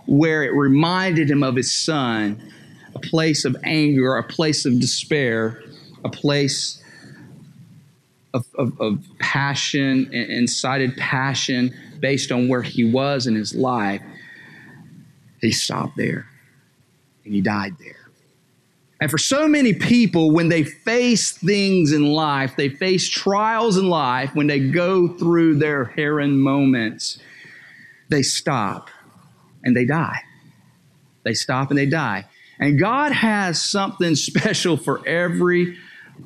where 0.07 0.43
it 0.43 0.55
reminded 0.55 1.31
him 1.31 1.43
of 1.43 1.57
his 1.57 1.75
son, 1.75 2.41
a 2.97 2.99
place 2.99 3.45
of 3.45 3.55
anger, 3.63 4.17
a 4.17 4.23
place 4.23 4.65
of 4.65 4.81
despair, 4.81 5.63
a 6.03 6.09
place 6.09 6.83
of, 8.33 8.47
of, 8.57 8.81
of 8.81 9.05
passion, 9.19 10.11
incited 10.13 10.97
passion 10.97 11.75
based 12.01 12.33
on 12.33 12.49
where 12.49 12.63
he 12.63 12.91
was 12.91 13.27
in 13.27 13.35
his 13.35 13.55
life, 13.55 14.01
he 15.43 15.53
stopped 15.53 15.97
there 15.99 16.27
and 17.25 17.35
he 17.35 17.43
died 17.43 17.75
there. 17.79 18.09
And 18.99 19.11
for 19.11 19.19
so 19.19 19.47
many 19.47 19.75
people, 19.75 20.31
when 20.31 20.49
they 20.49 20.65
face 20.65 21.33
things 21.33 21.93
in 21.93 22.07
life, 22.07 22.57
they 22.57 22.71
face 22.71 23.07
trials 23.07 23.77
in 23.77 23.91
life, 23.91 24.35
when 24.35 24.47
they 24.47 24.71
go 24.71 25.09
through 25.19 25.59
their 25.59 25.85
Haran 25.85 26.39
moments, 26.39 27.19
they 28.09 28.23
stop 28.23 28.89
and 29.63 29.77
they 29.77 29.85
die. 29.85 30.23
They 31.25 31.35
stop 31.35 31.69
and 31.69 31.79
they 31.79 31.85
die. 31.85 32.25
And 32.59 32.79
God 32.79 33.13
has 33.13 33.63
something 33.63 34.15
special 34.15 34.77
for 34.77 35.07
every 35.07 35.77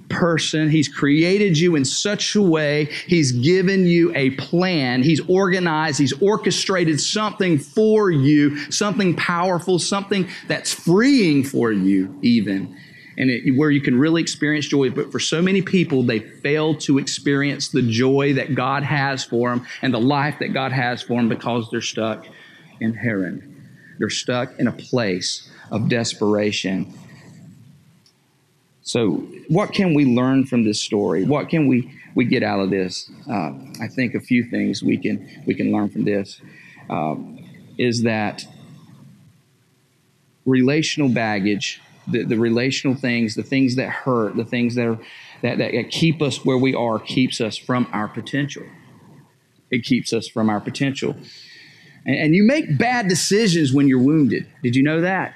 person. 0.09 0.71
He's 0.71 0.89
created 0.89 1.59
you 1.59 1.77
in 1.77 1.85
such 1.85 2.35
a 2.37 2.43
way. 2.43 2.85
He's 3.07 3.33
given 3.33 3.87
you 3.87 4.13
a 4.15 4.31
plan. 4.31 5.03
He's 5.03 5.21
organized. 5.29 5.99
He's 5.99 6.13
orchestrated 6.21 7.01
something 7.01 7.59
for 7.59 8.11
you, 8.11 8.57
something 8.71 9.17
powerful, 9.17 9.79
something 9.79 10.29
that's 10.47 10.73
freeing 10.73 11.45
for 11.45 11.73
you, 11.73 12.17
even. 12.23 12.77
And 13.17 13.31
it, 13.31 13.57
where 13.57 13.71
you 13.71 13.81
can 13.81 13.99
really 13.99 14.23
experience 14.23 14.67
joy. 14.67 14.91
But 14.91 15.13
for 15.13 15.19
so 15.19 15.43
many 15.43 15.63
people, 15.63 16.03
they 16.03 16.21
fail 16.21 16.75
to 16.79 16.99
experience 16.99 17.69
the 17.69 17.83
joy 17.83 18.35
that 18.35 18.55
God 18.55 18.83
has 18.83 19.25
for 19.25 19.51
them 19.51 19.67
and 19.83 19.93
the 19.93 20.01
life 20.01 20.37
that 20.39 20.49
God 20.49 20.73
has 20.73 21.03
for 21.03 21.15
them 21.15 21.29
because 21.29 21.69
they're 21.71 21.81
stuck 21.81 22.27
in 22.81 22.95
Haran. 22.95 23.50
They're 24.01 24.09
stuck 24.09 24.59
in 24.59 24.67
a 24.67 24.73
place 24.73 25.49
of 25.71 25.91
desperation. 25.91 26.91
So, 28.83 29.17
what 29.49 29.75
can 29.75 29.93
we 29.93 30.07
learn 30.07 30.47
from 30.47 30.65
this 30.65 30.81
story? 30.81 31.25
What 31.25 31.51
can 31.51 31.69
we, 31.69 31.93
we 32.15 32.25
get 32.25 32.43
out 32.43 32.61
of 32.61 32.71
this? 32.71 33.11
Uh, 33.31 33.53
I 33.79 33.89
think 33.89 34.15
a 34.15 34.21
few 34.21 34.43
things 34.45 34.83
we 34.83 34.97
can 34.97 35.43
we 35.47 35.55
can 35.55 35.71
learn 35.71 35.91
from 35.91 36.05
this 36.05 36.41
um, 36.89 37.45
is 37.77 38.03
that 38.05 38.47
relational 40.47 41.11
baggage, 41.11 41.83
the, 42.09 42.25
the 42.25 42.39
relational 42.39 42.97
things, 42.97 43.35
the 43.35 43.43
things 43.43 43.77
that 43.77 43.91
hurt, 43.91 44.35
the 44.35 44.47
things 44.47 44.77
that 44.77 44.87
are 44.87 44.99
that, 45.43 45.59
that 45.59 45.91
keep 45.91 46.23
us 46.23 46.43
where 46.43 46.59
we 46.59 46.75
are, 46.75 46.99
keeps 46.99 47.39
us 47.39 47.59
from 47.59 47.87
our 47.93 48.09
potential. 48.09 48.65
It 49.71 49.85
keeps 49.85 50.15
us 50.15 50.27
from 50.27 50.49
our 50.49 50.59
potential. 50.59 51.17
And, 52.07 52.17
and 52.17 52.35
you 52.35 52.45
make 52.45 52.79
bad 52.79 53.09
decisions 53.09 53.73
when 53.73 53.89
you're 53.89 54.03
wounded. 54.03 54.47
Did 54.63 54.77
you 54.77 54.83
know 54.83 55.01
that? 55.01 55.35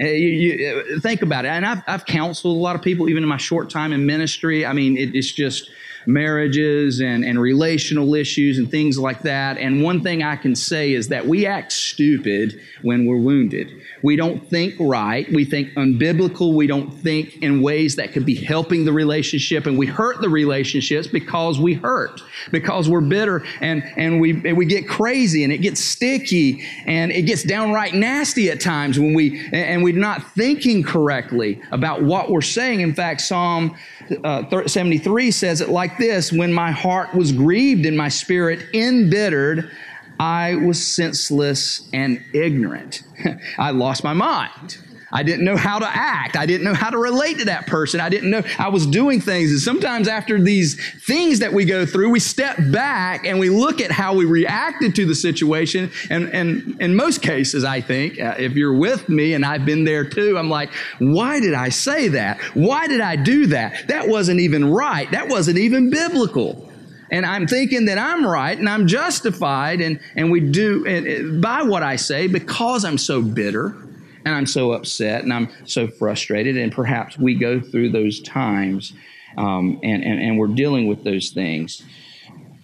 Uh, 0.00 0.04
you, 0.04 0.28
you, 0.28 0.84
uh, 0.96 1.00
think 1.00 1.22
about 1.22 1.44
it. 1.46 1.48
And 1.48 1.64
I've, 1.64 1.82
I've 1.86 2.04
counseled 2.04 2.56
a 2.56 2.60
lot 2.60 2.76
of 2.76 2.82
people, 2.82 3.08
even 3.08 3.22
in 3.22 3.28
my 3.28 3.38
short 3.38 3.70
time 3.70 3.92
in 3.92 4.04
ministry. 4.04 4.66
I 4.66 4.72
mean, 4.72 4.96
it, 4.96 5.14
it's 5.14 5.32
just 5.32 5.70
marriages 6.06 7.00
and, 7.00 7.24
and 7.24 7.40
relational 7.40 8.14
issues 8.14 8.58
and 8.58 8.70
things 8.70 8.98
like 8.98 9.22
that. 9.22 9.58
And 9.58 9.82
one 9.82 10.02
thing 10.02 10.22
I 10.22 10.36
can 10.36 10.54
say 10.54 10.92
is 10.92 11.08
that 11.08 11.26
we 11.26 11.46
act 11.46 11.72
stupid 11.72 12.60
when 12.82 13.06
we're 13.06 13.16
wounded. 13.16 13.72
We 14.02 14.16
don't 14.16 14.48
think 14.48 14.74
right. 14.78 15.30
We 15.32 15.44
think 15.44 15.70
unbiblical. 15.74 16.54
We 16.54 16.66
don't 16.66 16.90
think 16.90 17.42
in 17.42 17.60
ways 17.62 17.96
that 17.96 18.12
could 18.12 18.24
be 18.24 18.34
helping 18.34 18.84
the 18.84 18.92
relationship. 18.92 19.66
And 19.66 19.76
we 19.76 19.86
hurt 19.86 20.20
the 20.20 20.28
relationships 20.28 21.06
because 21.06 21.58
we 21.58 21.74
hurt, 21.74 22.20
because 22.52 22.88
we're 22.88 23.00
bitter 23.00 23.44
and, 23.60 23.82
and 23.96 24.20
we, 24.20 24.30
and 24.46 24.56
we 24.56 24.66
get 24.66 24.88
crazy 24.88 25.42
and 25.42 25.52
it 25.52 25.58
gets 25.58 25.82
sticky 25.82 26.62
and 26.86 27.10
it 27.10 27.22
gets 27.22 27.42
downright 27.42 27.94
nasty 27.94 28.50
at 28.50 28.60
times 28.60 28.98
when 28.98 29.14
we, 29.14 29.48
and 29.52 29.82
we're 29.82 29.96
not 29.96 30.32
thinking 30.34 30.82
correctly 30.82 31.60
about 31.72 32.02
what 32.02 32.30
we're 32.30 32.40
saying. 32.42 32.80
In 32.80 32.94
fact, 32.94 33.22
Psalm 33.22 33.76
uh, 34.24 34.66
73 34.66 35.30
says 35.30 35.60
it 35.60 35.68
like 35.68 35.95
this 35.98 36.32
When 36.32 36.52
my 36.52 36.70
heart 36.70 37.14
was 37.14 37.32
grieved 37.32 37.86
and 37.86 37.96
my 37.96 38.08
spirit 38.08 38.74
embittered, 38.74 39.70
I 40.18 40.54
was 40.54 40.84
senseless 40.84 41.88
and 41.92 42.22
ignorant. 42.32 43.02
I 43.58 43.70
lost 43.70 44.02
my 44.02 44.14
mind. 44.14 44.78
I 45.12 45.22
didn't 45.22 45.44
know 45.44 45.56
how 45.56 45.78
to 45.78 45.86
act. 45.86 46.36
I 46.36 46.46
didn't 46.46 46.64
know 46.64 46.74
how 46.74 46.90
to 46.90 46.98
relate 46.98 47.38
to 47.38 47.44
that 47.44 47.66
person. 47.68 48.00
I 48.00 48.08
didn't 48.08 48.28
know 48.28 48.42
I 48.58 48.68
was 48.68 48.86
doing 48.86 49.20
things. 49.20 49.52
And 49.52 49.60
sometimes 49.60 50.08
after 50.08 50.40
these 50.40 50.80
things 51.04 51.38
that 51.38 51.52
we 51.52 51.64
go 51.64 51.86
through, 51.86 52.10
we 52.10 52.18
step 52.18 52.56
back 52.72 53.24
and 53.24 53.38
we 53.38 53.48
look 53.48 53.80
at 53.80 53.92
how 53.92 54.14
we 54.14 54.24
reacted 54.24 54.96
to 54.96 55.06
the 55.06 55.14
situation. 55.14 55.92
And, 56.10 56.28
and 56.34 56.80
in 56.80 56.96
most 56.96 57.22
cases, 57.22 57.62
I 57.62 57.80
think, 57.80 58.20
uh, 58.20 58.34
if 58.38 58.54
you're 58.54 58.76
with 58.76 59.08
me 59.08 59.34
and 59.34 59.44
I've 59.44 59.64
been 59.64 59.84
there 59.84 60.04
too, 60.04 60.36
I'm 60.36 60.50
like, 60.50 60.70
why 60.98 61.38
did 61.38 61.54
I 61.54 61.68
say 61.68 62.08
that? 62.08 62.40
Why 62.54 62.88
did 62.88 63.00
I 63.00 63.14
do 63.14 63.46
that? 63.46 63.86
That 63.86 64.08
wasn't 64.08 64.40
even 64.40 64.72
right. 64.72 65.08
That 65.12 65.28
wasn't 65.28 65.58
even 65.58 65.90
biblical 65.90 66.66
and 67.08 67.24
I'm 67.24 67.46
thinking 67.46 67.84
that 67.84 67.98
I'm 67.98 68.26
right 68.26 68.58
and 68.58 68.68
I'm 68.68 68.88
justified, 68.88 69.80
and, 69.80 70.00
and 70.16 70.32
we 70.32 70.40
do 70.40 70.84
and, 70.84 71.40
by 71.40 71.62
what 71.62 71.84
I 71.84 71.94
say 71.94 72.26
because 72.26 72.84
I'm 72.84 72.98
so 72.98 73.22
bitter 73.22 73.76
and 74.26 74.34
I'm 74.34 74.46
so 74.46 74.72
upset 74.72 75.22
and 75.22 75.32
I'm 75.32 75.48
so 75.64 75.86
frustrated. 75.86 76.56
And 76.56 76.72
perhaps 76.72 77.16
we 77.16 77.36
go 77.36 77.60
through 77.60 77.90
those 77.90 78.20
times 78.20 78.92
um, 79.38 79.78
and, 79.84 80.02
and, 80.02 80.20
and, 80.20 80.38
we're 80.38 80.48
dealing 80.48 80.88
with 80.88 81.04
those 81.04 81.30
things. 81.30 81.82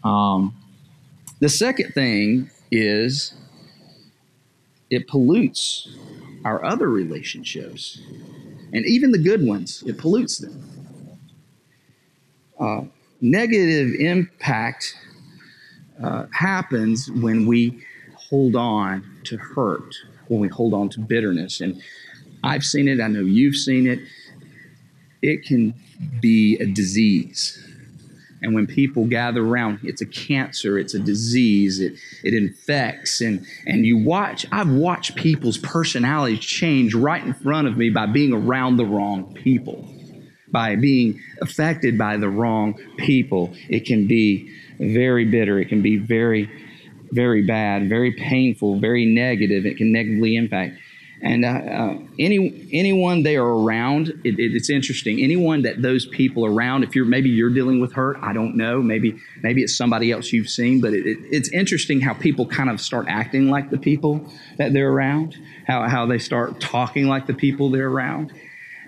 Um, 0.03 0.57
the 1.39 1.49
second 1.49 1.93
thing 1.93 2.51
is 2.71 3.35
it 4.91 5.07
pollutes 5.07 5.95
our 6.45 6.65
other 6.65 6.89
relationships 6.89 8.01
and 8.73 8.85
even 8.87 9.13
the 9.13 9.19
good 9.19 9.47
ones, 9.47 9.85
it 9.87 9.99
pollutes 9.99 10.39
them. 10.39 10.63
Uh, 12.59 12.81
negative 13.21 13.93
impact 14.01 14.97
uh, 16.03 16.27
happens 16.33 17.11
when 17.11 17.47
we 17.47 17.85
hold 18.17 18.57
on 18.57 19.05
to 19.25 19.37
hurt 19.37 19.95
when 20.33 20.41
we 20.41 20.49
hold 20.49 20.73
on 20.73 20.89
to 20.89 21.01
bitterness. 21.01 21.61
And 21.61 21.83
I've 22.43 22.65
seen 22.65 22.89
it, 22.89 23.01
I 23.01 23.09
know 23.09 23.21
you've 23.21 23.57
seen 23.57 23.87
it. 23.87 24.01
It 25.21 25.45
can 25.45 25.75
be 26.21 26.57
a 26.59 26.67
disease. 26.67 27.59
And 28.41 28.55
when 28.55 28.67
people 28.67 29.07
gather 29.07 29.45
around, 29.45 29.81
it's 29.85 30.01
a 30.01 30.07
cancer, 30.07 30.77
it's 30.77 30.95
a 30.95 30.99
disease, 30.99 31.79
it, 31.79 31.93
it 32.25 32.35
infects. 32.35 33.21
And, 33.21 33.47
and 33.67 33.87
you 33.87 33.99
watch, 33.99 34.47
I've 34.51 34.71
watched 34.71 35.15
people's 35.15 35.59
personalities 35.59 36.41
change 36.41 36.93
right 36.93 37.23
in 37.23 37.35
front 37.35 37.69
of 37.69 37.77
me 37.77 37.91
by 37.91 38.07
being 38.07 38.33
around 38.33 38.79
the 38.79 38.87
wrong 38.87 39.33
people, 39.35 39.89
by 40.51 40.75
being 40.75 41.21
affected 41.41 41.97
by 41.97 42.17
the 42.17 42.29
wrong 42.29 42.75
people. 42.97 43.55
It 43.69 43.87
can 43.87 44.09
be 44.09 44.53
very 44.81 45.25
bitter, 45.25 45.61
it 45.61 45.69
can 45.69 45.83
be 45.83 45.99
very 45.99 46.51
very 47.13 47.43
bad, 47.43 47.89
very 47.89 48.13
painful, 48.13 48.81
very 48.81 49.05
negative. 49.05 49.67
It 49.67 49.77
can 49.77 49.93
negatively 49.93 50.37
impact. 50.37 50.79
And 51.25 51.45
uh, 51.45 51.49
uh, 51.49 51.99
any 52.19 52.69
anyone 52.73 53.23
they 53.23 53.37
are 53.37 53.47
around, 53.47 54.09
it, 54.25 54.41
it, 54.41 54.57
it's 54.57 54.69
interesting. 54.69 55.21
Anyone 55.21 55.63
that 55.63 55.81
those 55.81 56.05
people 56.05 56.45
around, 56.45 56.83
if 56.83 56.97
you're 56.97 57.05
maybe 57.05 57.31
you're 57.31 57.55
dealing 57.55 57.81
with 57.81 57.93
hurt, 57.93 58.17
I 58.21 58.33
don't 58.33 58.57
know. 58.57 58.83
Maybe 58.83 59.17
maybe 59.41 59.63
it's 59.63 59.77
somebody 59.77 60.11
else 60.11 60.33
you've 60.33 60.49
seen, 60.49 60.81
but 60.81 60.93
it, 60.93 61.05
it's 61.07 61.49
interesting 61.51 62.01
how 62.01 62.15
people 62.15 62.45
kind 62.45 62.69
of 62.69 62.81
start 62.81 63.07
acting 63.09 63.51
like 63.51 63.71
the 63.71 63.79
people 63.79 64.29
that 64.59 64.73
they're 64.73 64.91
around. 64.91 65.37
How 65.65 65.89
how 65.89 66.07
they 66.07 66.19
start 66.19 66.61
talking 66.61 67.07
like 67.07 67.29
the 67.29 67.35
people 67.35 67.71
they're 67.71 67.89
around. 67.89 68.33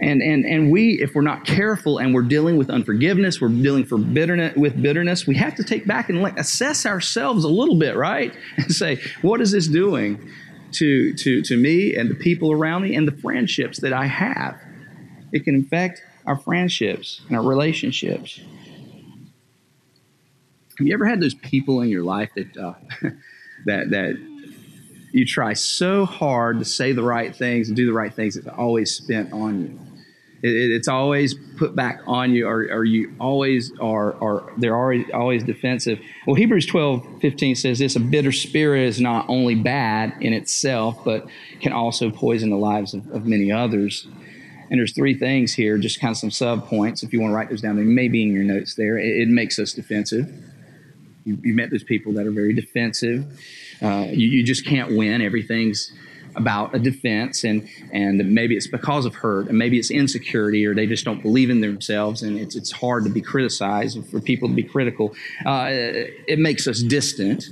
And, 0.01 0.23
and, 0.23 0.45
and 0.45 0.71
we, 0.71 1.01
if 1.01 1.15
we're 1.15 1.23
not 1.23 1.47
careful 1.47 1.99
and 1.99 2.13
we're 2.15 2.23
dealing 2.23 2.57
with 2.57 2.69
unforgiveness, 2.69 3.41
we're 3.41 3.49
dealing 3.49 3.85
for 3.85 3.97
bitterness, 3.97 4.57
with 4.57 4.81
bitterness, 4.83 5.27
we 5.27 5.37
have 5.37 5.55
to 5.55 5.65
take 5.65 5.87
back 5.87 6.09
and 6.09 6.27
assess 6.37 6.85
ourselves 6.85 7.45
a 7.45 7.49
little 7.49 7.77
bit, 7.77 7.97
right? 7.97 8.35
And 8.57 8.73
say, 8.73 9.01
what 9.23 9.41
is 9.41 9.53
this 9.53 9.69
doing 9.69 10.31
to, 10.75 11.15
to, 11.15 11.43
to 11.43 11.57
me 11.57 11.95
and 11.95 12.11
the 12.11 12.15
people 12.15 12.53
around 12.53 12.83
me 12.83 12.95
and 12.95 13.07
the 13.07 13.17
friendships 13.17 13.81
that 13.81 13.93
I 13.93 14.07
have. 14.07 14.59
It 15.33 15.45
can 15.45 15.61
affect 15.61 16.03
our 16.27 16.37
friendships 16.37 17.21
and 17.29 17.37
our 17.37 17.43
relationships. 17.43 18.41
Have 20.79 20.87
you 20.87 20.95
ever 20.95 21.07
had 21.07 21.21
those 21.21 21.35
people 21.35 21.81
in 21.81 21.89
your 21.89 22.03
life 22.03 22.31
that 22.35 22.57
uh, 22.57 22.75
that 23.67 23.91
that 23.91 24.34
you 25.15 25.25
try 25.25 25.53
so 25.53 26.05
hard 26.05 26.59
to 26.59 26.65
say 26.65 26.93
the 26.93 27.03
right 27.03 27.35
things 27.35 27.69
and 27.69 27.77
do 27.77 27.87
the 27.87 27.93
right 27.93 28.13
things? 28.13 28.37
It's 28.37 28.49
always 28.49 28.95
spent 28.95 29.33
on 29.33 29.61
you. 29.61 29.81
It, 30.43 30.73
it's 30.73 30.89
always 30.89 31.35
put 31.57 31.77
back 31.77 32.01
on 32.07 32.33
you, 32.33 32.49
or, 32.49 32.67
or 32.71 32.85
you 32.85 33.15
always 33.21 33.73
are, 33.79 34.15
are 34.23 34.53
they're 34.59 34.77
always 34.77 35.07
always 35.15 35.45
defensive. 35.45 36.01
Well, 36.27 36.35
Hebrews 36.35 36.67
12, 36.67 37.21
15 37.21 37.55
says 37.55 37.79
this: 37.79 37.95
a 37.95 38.01
bitter 38.01 38.33
spirit 38.33 38.89
is 38.89 39.01
not 39.01 39.27
only 39.29 39.55
bad 39.55 40.15
in 40.21 40.33
itself, 40.33 41.05
but 41.05 41.27
can 41.61 41.73
also 41.73 42.11
poison 42.11 42.51
the 42.51 42.57
lives 42.57 42.93
of, 42.93 43.09
of 43.13 43.25
many 43.25 43.53
others. 43.53 44.09
And 44.71 44.81
there's 44.81 44.95
three 44.95 45.15
things 45.15 45.55
here, 45.55 45.79
just 45.79 46.01
kind 46.01 46.11
of 46.11 46.17
some 46.17 46.33
sub 46.33 46.67
points. 46.67 47.05
If 47.05 47.13
you 47.13 47.21
want 47.21 47.31
to 47.31 47.37
write 47.37 47.51
those 47.51 47.61
down, 47.61 47.77
they 47.77 47.83
may 47.83 48.09
be 48.09 48.23
in 48.23 48.33
your 48.33 48.43
notes 48.43 48.75
there. 48.75 48.99
It, 48.99 49.23
it 49.23 49.29
makes 49.29 49.59
us 49.61 49.73
defensive 49.73 50.29
you, 51.25 51.39
you 51.43 51.55
met 51.55 51.71
those 51.71 51.83
people 51.83 52.13
that 52.15 52.27
are 52.27 52.31
very 52.31 52.53
defensive. 52.53 53.27
Uh, 53.85 54.07
you, 54.11 54.29
you, 54.29 54.43
just 54.43 54.67
can't 54.67 54.97
win. 54.97 55.21
Everything's 55.21 55.93
about 56.37 56.75
a 56.75 56.79
defense, 56.79 57.45
and 57.45 57.69
and 57.93 58.35
maybe 58.35 58.57
it's 58.57 58.67
because 58.67 59.05
of 59.05 59.15
hurt, 59.15 59.49
and 59.49 59.59
maybe 59.59 59.79
it's 59.79 59.91
insecurity, 59.91 60.67
or 60.67 60.75
they 60.75 60.87
just 60.87 61.05
don't 61.05 61.23
believe 61.23 61.51
in 61.51 61.61
themselves, 61.61 62.23
and 62.23 62.39
it's 62.39 62.57
it's 62.57 62.73
hard 62.73 63.05
to 63.05 63.11
be 63.11 63.21
criticized 63.21 64.05
for 64.09 64.21
people 64.21 64.49
to 64.49 64.55
be 64.55 64.63
critical. 64.63 65.15
Uh, 65.45 65.69
it 65.71 66.39
makes 66.39 66.67
us 66.67 66.83
distant. 66.83 67.45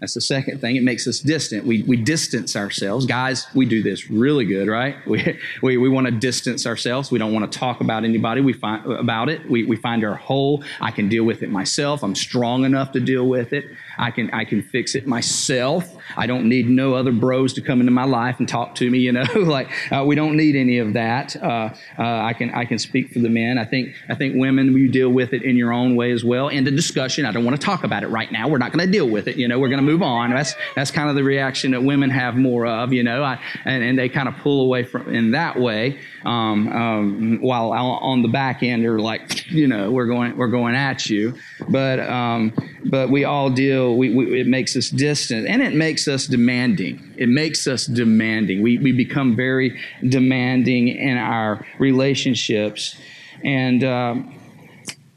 That's 0.00 0.12
the 0.12 0.20
second 0.20 0.60
thing. 0.60 0.76
It 0.76 0.82
makes 0.82 1.06
us 1.06 1.20
distant. 1.20 1.64
We, 1.64 1.82
we 1.84 1.96
distance 1.96 2.54
ourselves. 2.54 3.06
Guys, 3.06 3.46
we 3.54 3.64
do 3.64 3.82
this 3.82 4.10
really 4.10 4.44
good, 4.44 4.68
right? 4.68 4.96
We, 5.06 5.38
we, 5.62 5.76
we 5.78 5.88
want 5.88 6.06
to 6.06 6.10
distance 6.10 6.66
ourselves. 6.66 7.10
We 7.10 7.18
don't 7.18 7.32
want 7.32 7.50
to 7.50 7.58
talk 7.58 7.80
about 7.80 8.04
anybody 8.04 8.42
we 8.42 8.52
find, 8.52 8.84
about 8.92 9.30
it. 9.30 9.48
We, 9.48 9.64
we 9.64 9.76
find 9.76 10.04
our 10.04 10.16
whole, 10.16 10.62
I 10.80 10.90
can 10.90 11.08
deal 11.08 11.24
with 11.24 11.42
it 11.42 11.50
myself. 11.50 12.02
I'm 12.02 12.14
strong 12.14 12.64
enough 12.64 12.92
to 12.92 13.00
deal 13.00 13.26
with 13.26 13.54
it. 13.54 13.64
I 13.98 14.10
can, 14.10 14.30
I 14.30 14.44
can 14.44 14.62
fix 14.62 14.94
it 14.94 15.06
myself. 15.06 15.94
I 16.16 16.26
don't 16.26 16.48
need 16.48 16.68
no 16.68 16.94
other 16.94 17.12
bros 17.12 17.52
to 17.54 17.60
come 17.60 17.80
into 17.80 17.92
my 17.92 18.04
life 18.04 18.38
and 18.38 18.48
talk 18.48 18.74
to 18.76 18.90
me, 18.90 18.98
you 18.98 19.12
know, 19.12 19.24
like 19.36 19.70
uh, 19.92 20.04
we 20.04 20.14
don't 20.14 20.36
need 20.36 20.56
any 20.56 20.78
of 20.78 20.92
that. 20.94 21.36
Uh, 21.36 21.70
uh, 21.98 22.02
I 22.02 22.32
can, 22.32 22.50
I 22.54 22.64
can 22.64 22.78
speak 22.78 23.10
for 23.10 23.18
the 23.18 23.28
men. 23.28 23.58
I 23.58 23.64
think, 23.64 23.94
I 24.08 24.14
think 24.14 24.34
women, 24.36 24.76
you 24.76 24.88
deal 24.88 25.10
with 25.10 25.32
it 25.32 25.42
in 25.42 25.56
your 25.56 25.72
own 25.72 25.96
way 25.96 26.12
as 26.12 26.24
well. 26.24 26.48
And 26.48 26.66
the 26.66 26.70
discussion, 26.70 27.24
I 27.24 27.32
don't 27.32 27.44
want 27.44 27.58
to 27.60 27.64
talk 27.64 27.84
about 27.84 28.02
it 28.02 28.08
right 28.08 28.30
now. 28.30 28.48
We're 28.48 28.58
not 28.58 28.72
going 28.72 28.86
to 28.86 28.90
deal 28.90 29.08
with 29.08 29.28
it. 29.28 29.36
You 29.36 29.48
know, 29.48 29.58
we're 29.58 29.68
going 29.68 29.84
to 29.84 29.86
move 29.86 30.02
on. 30.02 30.30
That's 30.30 30.54
that's 30.74 30.90
kind 30.90 31.08
of 31.08 31.16
the 31.16 31.24
reaction 31.24 31.72
that 31.72 31.82
women 31.82 32.10
have 32.10 32.36
more 32.36 32.66
of, 32.66 32.92
you 32.92 33.02
know, 33.02 33.22
I, 33.22 33.40
and, 33.64 33.82
and 33.82 33.98
they 33.98 34.08
kind 34.08 34.28
of 34.28 34.36
pull 34.36 34.62
away 34.62 34.84
from 34.84 35.12
in 35.14 35.32
that 35.32 35.58
way. 35.58 35.98
Um, 36.24 36.68
um, 36.68 37.38
while 37.40 37.70
on 37.72 38.22
the 38.22 38.28
back 38.28 38.62
end, 38.62 38.82
they're 38.82 38.98
like, 38.98 39.46
you 39.50 39.68
know, 39.68 39.90
we're 39.90 40.06
going 40.06 40.36
we're 40.36 40.48
going 40.48 40.74
at 40.74 41.08
you, 41.08 41.34
but 41.68 42.00
um, 42.00 42.52
but 42.84 43.10
we 43.10 43.24
all 43.24 43.50
deal. 43.50 43.85
We, 43.94 44.14
we, 44.14 44.40
it 44.40 44.46
makes 44.46 44.76
us 44.76 44.90
distant, 44.90 45.46
and 45.46 45.62
it 45.62 45.74
makes 45.74 46.08
us 46.08 46.26
demanding. 46.26 47.14
It 47.16 47.28
makes 47.28 47.66
us 47.66 47.86
demanding. 47.86 48.62
We 48.62 48.78
we 48.78 48.92
become 48.92 49.36
very 49.36 49.78
demanding 50.06 50.88
in 50.88 51.16
our 51.16 51.66
relationships, 51.78 52.96
and. 53.42 53.84
Um, 53.84 54.32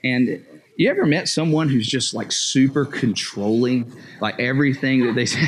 and 0.02 0.46
you 0.80 0.90
ever 0.90 1.06
met 1.06 1.28
someone 1.28 1.68
who's 1.68 1.88
just 1.88 2.14
like 2.14 2.32
super 2.32 2.86
controlling, 2.86 3.92
like 4.22 4.40
everything 4.40 5.06
that 5.06 5.14
they 5.14 5.26
say? 5.26 5.46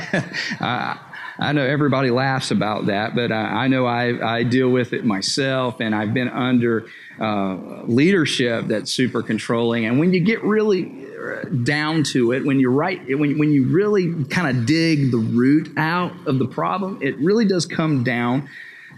uh, 0.60 0.96
I 1.39 1.53
know 1.53 1.65
everybody 1.65 2.11
laughs 2.11 2.51
about 2.51 2.88
that, 2.88 3.15
but 3.15 3.31
I, 3.31 3.63
I 3.63 3.67
know 3.67 3.85
I, 3.85 4.38
I, 4.38 4.43
deal 4.43 4.69
with 4.69 4.93
it 4.93 5.05
myself, 5.05 5.79
and 5.79 5.95
I've 5.95 6.13
been 6.13 6.29
under 6.29 6.88
uh, 7.20 7.83
leadership 7.85 8.65
that's 8.67 8.91
super 8.91 9.24
controlling. 9.24 9.85
And 9.85 10.00
when 10.00 10.13
you 10.13 10.20
get 10.20 10.44
really 10.44 11.07
uh, 11.17 11.46
down 11.63 12.03
to 12.11 12.33
it, 12.33 12.46
when 12.46 12.59
you're 12.59 12.72
right, 12.72 13.01
when, 13.17 13.37
when 13.39 13.51
you 13.51 13.65
really 13.65 14.25
kind 14.25 14.55
of 14.55 14.65
dig 14.65 15.11
the 15.11 15.17
root 15.17 15.72
out 15.77 16.13
of 16.27 16.39
the 16.39 16.48
problem, 16.48 17.00
it 17.01 17.17
really 17.17 17.46
does 17.46 17.65
come 17.65 18.03
down 18.03 18.50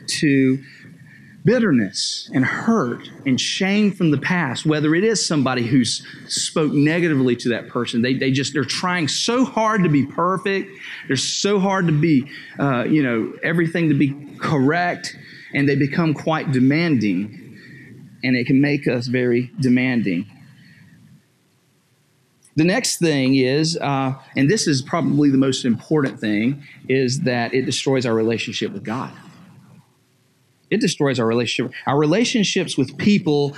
to 0.06 0.62
bitterness 1.46 2.30
and 2.34 2.46
hurt 2.46 3.10
and 3.26 3.40
shame 3.40 3.92
from 3.92 4.12
the 4.12 4.18
past, 4.18 4.66
whether 4.66 4.96
it 4.96 5.04
is 5.04 5.26
somebody 5.26 5.68
who's 5.68 6.06
spoke 6.28 6.72
negatively 6.72 7.36
to 7.36 7.50
that 7.50 7.68
person, 7.68 8.02
they, 8.02 8.14
they 8.14 8.32
just, 8.32 8.54
they're 8.54 8.64
trying 8.64 9.08
so 9.08 9.44
hard 9.44 9.84
to 9.84 9.90
be 9.90 10.06
perfect. 10.06 10.72
They're 11.08 11.18
so 11.18 11.60
hard 11.60 11.88
to 11.88 11.94
be, 11.94 12.30
uh, 12.60 12.86
you 12.86 13.04
know, 13.04 13.34
everything 13.44 13.90
to 13.90 13.96
be 13.96 14.16
correct, 14.40 15.18
and 15.54 15.68
they 15.68 15.76
become 15.76 16.14
quite 16.14 16.52
demanding. 16.52 17.40
And 18.24 18.38
it 18.38 18.48
can 18.48 18.62
make 18.62 18.88
us 18.88 19.08
very 19.08 19.52
demanding. 19.60 20.26
The 22.56 22.64
next 22.64 23.00
thing 23.00 23.36
is, 23.36 23.78
uh, 23.78 24.14
and 24.38 24.50
this 24.50 24.68
is 24.68 24.82
probably 24.82 25.30
the 25.30 25.38
most 25.38 25.66
important 25.66 26.20
thing, 26.20 26.64
is 26.88 27.22
that 27.22 27.54
it 27.54 27.66
destroys 27.66 28.06
our 28.06 28.14
relationship 28.14 28.72
with 28.72 28.84
God. 28.84 29.12
It 30.74 30.82
destroys 30.82 31.20
our 31.20 31.28
relationship. 31.28 31.74
Our 31.86 31.98
relationships 31.98 32.78
with 32.78 32.98
people, 32.98 33.56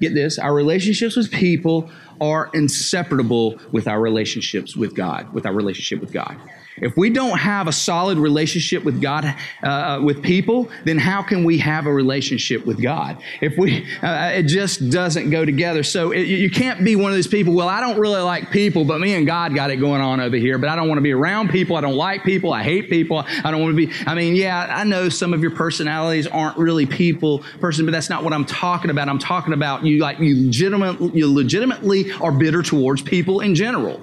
get 0.00 0.14
this, 0.14 0.38
our 0.38 0.54
relationships 0.54 1.14
with 1.14 1.30
people 1.30 1.90
are 2.20 2.50
inseparable 2.54 3.58
with 3.70 3.86
our 3.86 4.00
relationships 4.00 4.74
with 4.74 4.94
God, 4.94 5.32
with 5.34 5.44
our 5.44 5.52
relationship 5.52 6.00
with 6.00 6.12
God. 6.12 6.36
If 6.76 6.96
we 6.96 7.08
don't 7.08 7.38
have 7.38 7.68
a 7.68 7.72
solid 7.72 8.18
relationship 8.18 8.82
with 8.82 9.00
God, 9.00 9.34
uh, 9.62 10.00
with 10.02 10.22
people, 10.22 10.70
then 10.84 10.98
how 10.98 11.22
can 11.22 11.44
we 11.44 11.58
have 11.58 11.86
a 11.86 11.92
relationship 11.92 12.66
with 12.66 12.82
God? 12.82 13.22
If 13.40 13.56
we, 13.56 13.86
uh, 14.02 14.32
it 14.34 14.44
just 14.44 14.90
doesn't 14.90 15.30
go 15.30 15.44
together. 15.44 15.84
So 15.84 16.10
it, 16.10 16.22
you 16.22 16.50
can't 16.50 16.84
be 16.84 16.96
one 16.96 17.12
of 17.12 17.16
those 17.16 17.28
people. 17.28 17.54
Well, 17.54 17.68
I 17.68 17.80
don't 17.80 17.98
really 17.98 18.20
like 18.20 18.50
people, 18.50 18.84
but 18.84 19.00
me 19.00 19.14
and 19.14 19.24
God 19.24 19.54
got 19.54 19.70
it 19.70 19.76
going 19.76 20.00
on 20.00 20.20
over 20.20 20.36
here. 20.36 20.58
But 20.58 20.68
I 20.68 20.74
don't 20.74 20.88
want 20.88 20.98
to 20.98 21.02
be 21.02 21.12
around 21.12 21.50
people. 21.50 21.76
I 21.76 21.80
don't 21.80 21.96
like 21.96 22.24
people. 22.24 22.52
I 22.52 22.64
hate 22.64 22.90
people. 22.90 23.24
I 23.44 23.50
don't 23.52 23.62
want 23.62 23.76
to 23.76 23.86
be. 23.86 23.92
I 24.06 24.14
mean, 24.16 24.34
yeah, 24.34 24.66
I 24.68 24.82
know 24.82 25.08
some 25.08 25.32
of 25.32 25.42
your 25.42 25.52
personalities 25.52 26.26
aren't 26.26 26.58
really 26.58 26.86
people 26.86 27.44
person, 27.60 27.84
but 27.84 27.92
that's 27.92 28.10
not 28.10 28.24
what 28.24 28.32
I'm 28.32 28.44
talking 28.44 28.90
about. 28.90 29.08
I'm 29.08 29.18
talking 29.20 29.52
about 29.52 29.84
you 29.84 30.00
like 30.00 30.18
you 30.18 30.34
you 30.34 31.32
legitimately 31.32 32.12
are 32.14 32.32
bitter 32.32 32.62
towards 32.62 33.00
people 33.02 33.40
in 33.40 33.54
general. 33.54 34.00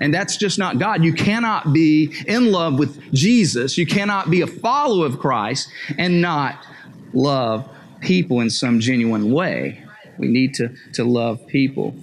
And 0.00 0.12
that's 0.12 0.36
just 0.36 0.58
not 0.58 0.78
God. 0.78 1.02
You 1.02 1.12
cannot 1.12 1.72
be 1.72 2.14
in 2.26 2.52
love 2.52 2.78
with 2.78 3.00
Jesus. 3.12 3.78
You 3.78 3.86
cannot 3.86 4.30
be 4.30 4.42
a 4.42 4.46
follower 4.46 5.06
of 5.06 5.18
Christ 5.18 5.68
and 5.96 6.20
not 6.20 6.64
love 7.12 7.68
people 8.00 8.40
in 8.40 8.50
some 8.50 8.80
genuine 8.80 9.32
way. 9.32 9.82
We 10.18 10.28
need 10.28 10.54
to, 10.54 10.74
to 10.94 11.04
love 11.04 11.46
people. 11.46 11.94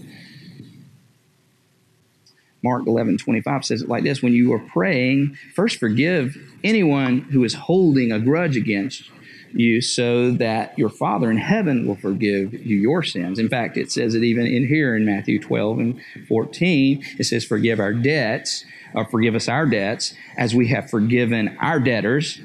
Mark 2.64 2.88
11, 2.88 3.18
25 3.18 3.66
says 3.66 3.82
it 3.82 3.90
like 3.90 4.04
this 4.04 4.24
When 4.24 4.34
you 4.34 4.54
are 4.54 4.60
praying, 4.60 5.38
first 5.54 5.80
forgive 5.80 6.38
anyone 6.64 7.20
who 7.20 7.44
is 7.44 7.54
holding 7.54 8.12
a 8.12 8.20
grudge 8.20 8.56
against 8.56 9.10
you 9.54 9.82
so 9.82 10.32
that 10.32 10.78
your 10.78 10.90
Father 10.90 11.30
in 11.30 11.38
heaven 11.38 11.88
will 11.88 11.96
forgive 11.96 12.54
you 12.54 12.78
your 12.78 13.04
sins. 13.04 13.40
In 13.40 13.50
fact, 13.50 13.78
it 13.78 13.92
says 13.92 14.16
it 14.16 14.24
even 14.24 14.46
in 14.46 14.68
here 14.68 14.96
in 14.96 15.06
Matthew 15.06 15.40
12 15.40 15.80
and 15.80 16.02
14. 16.28 17.04
It 17.20 17.24
says, 17.26 17.46
Forgive 17.46 17.80
our 17.80 17.94
debts, 17.94 18.66
or 18.94 19.06
forgive 19.06 19.36
us 19.36 19.48
our 19.48 19.66
debts, 19.66 20.14
as 20.38 20.56
we 20.56 20.68
have 20.68 20.90
forgiven 20.90 21.58
our 21.60 21.80
debtors. 21.80 22.40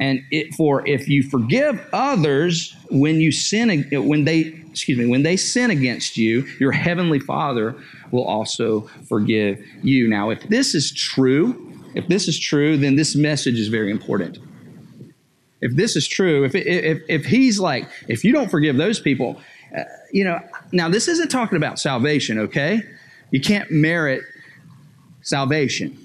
And 0.00 0.22
it, 0.30 0.54
for 0.54 0.86
if 0.86 1.08
you 1.08 1.22
forgive 1.22 1.80
others 1.92 2.76
when 2.90 3.20
you 3.20 3.30
sin, 3.30 3.86
when 3.92 4.24
they, 4.24 4.40
excuse 4.70 4.98
me, 4.98 5.06
when 5.06 5.22
they 5.22 5.36
sin 5.36 5.70
against 5.70 6.16
you, 6.16 6.42
your 6.58 6.72
heavenly 6.72 7.20
Father 7.20 7.76
will 8.10 8.24
also 8.24 8.88
forgive 9.08 9.64
you. 9.82 10.08
Now, 10.08 10.30
if 10.30 10.48
this 10.48 10.74
is 10.74 10.92
true, 10.92 11.72
if 11.94 12.08
this 12.08 12.26
is 12.26 12.38
true, 12.38 12.76
then 12.76 12.96
this 12.96 13.14
message 13.14 13.58
is 13.58 13.68
very 13.68 13.90
important 13.90 14.38
if 15.62 15.74
this 15.76 15.96
is 15.96 16.06
true, 16.06 16.44
if, 16.44 16.54
if, 16.54 17.02
if 17.08 17.24
he's 17.24 17.58
like, 17.58 17.88
if 18.08 18.24
you 18.24 18.32
don't 18.32 18.50
forgive 18.50 18.76
those 18.76 19.00
people, 19.00 19.40
uh, 19.76 19.84
you 20.12 20.24
know, 20.24 20.40
now 20.72 20.88
this 20.88 21.08
isn't 21.08 21.28
talking 21.30 21.56
about 21.56 21.78
salvation, 21.78 22.38
okay? 22.38 22.82
You 23.30 23.40
can't 23.40 23.70
merit 23.70 24.24
salvation. 25.22 25.96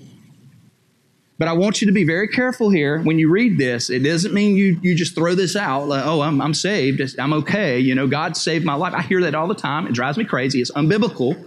But 1.39 1.48
I 1.48 1.54
want 1.54 1.82
you 1.82 1.88
to 1.88 1.93
be 1.93 2.04
very 2.04 2.28
careful 2.28 2.70
here 2.70 3.02
when 3.02 3.20
you 3.20 3.30
read 3.30 3.58
this. 3.58 3.89
It 3.89 4.00
doesn't 4.00 4.34
mean 4.34 4.56
you, 4.56 4.80
you 4.82 4.96
just 4.96 5.13
throw 5.13 5.36
this 5.36 5.56
out, 5.56 5.88
like, 5.88 6.06
oh, 6.06 6.22
I'm, 6.22 6.39
I'm 6.41 6.54
saved. 6.54 7.02
I'm 7.20 7.34
okay. 7.34 7.80
You 7.80 7.93
know, 7.93 8.08
God 8.08 8.38
saved 8.38 8.63
my 8.63 8.74
life. 8.76 8.93
I 8.93 9.02
hear 9.02 9.22
that 9.22 9.36
all 9.36 9.48
the 9.48 9.56
time. 9.56 9.88
It 9.88 9.93
drives 9.93 10.17
me 10.17 10.24
crazy. 10.24 10.62
It's 10.62 10.72
unbiblical. 10.72 11.43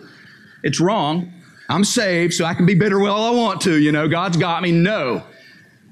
It's 0.63 0.81
wrong. 0.81 1.33
I'm 1.69 1.85
saved, 1.85 2.35
so 2.35 2.45
I 2.45 2.55
can 2.55 2.67
be 2.67 2.75
bitter 2.75 2.99
well 2.99 3.25
I 3.25 3.31
want 3.31 3.61
to. 3.63 3.81
You 3.81 3.93
know, 3.93 4.09
God's 4.09 4.37
got 4.37 4.63
me. 4.63 4.73
No. 4.73 5.25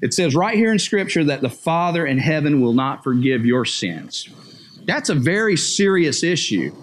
It 0.01 0.13
says 0.13 0.35
right 0.35 0.55
here 0.55 0.71
in 0.71 0.79
Scripture 0.79 1.23
that 1.25 1.41
the 1.41 1.49
Father 1.49 2.05
in 2.05 2.17
heaven 2.17 2.61
will 2.61 2.73
not 2.73 3.03
forgive 3.03 3.45
your 3.45 3.65
sins. 3.65 4.29
That's 4.85 5.09
a 5.09 5.15
very 5.15 5.57
serious 5.57 6.23
issue. 6.23 6.73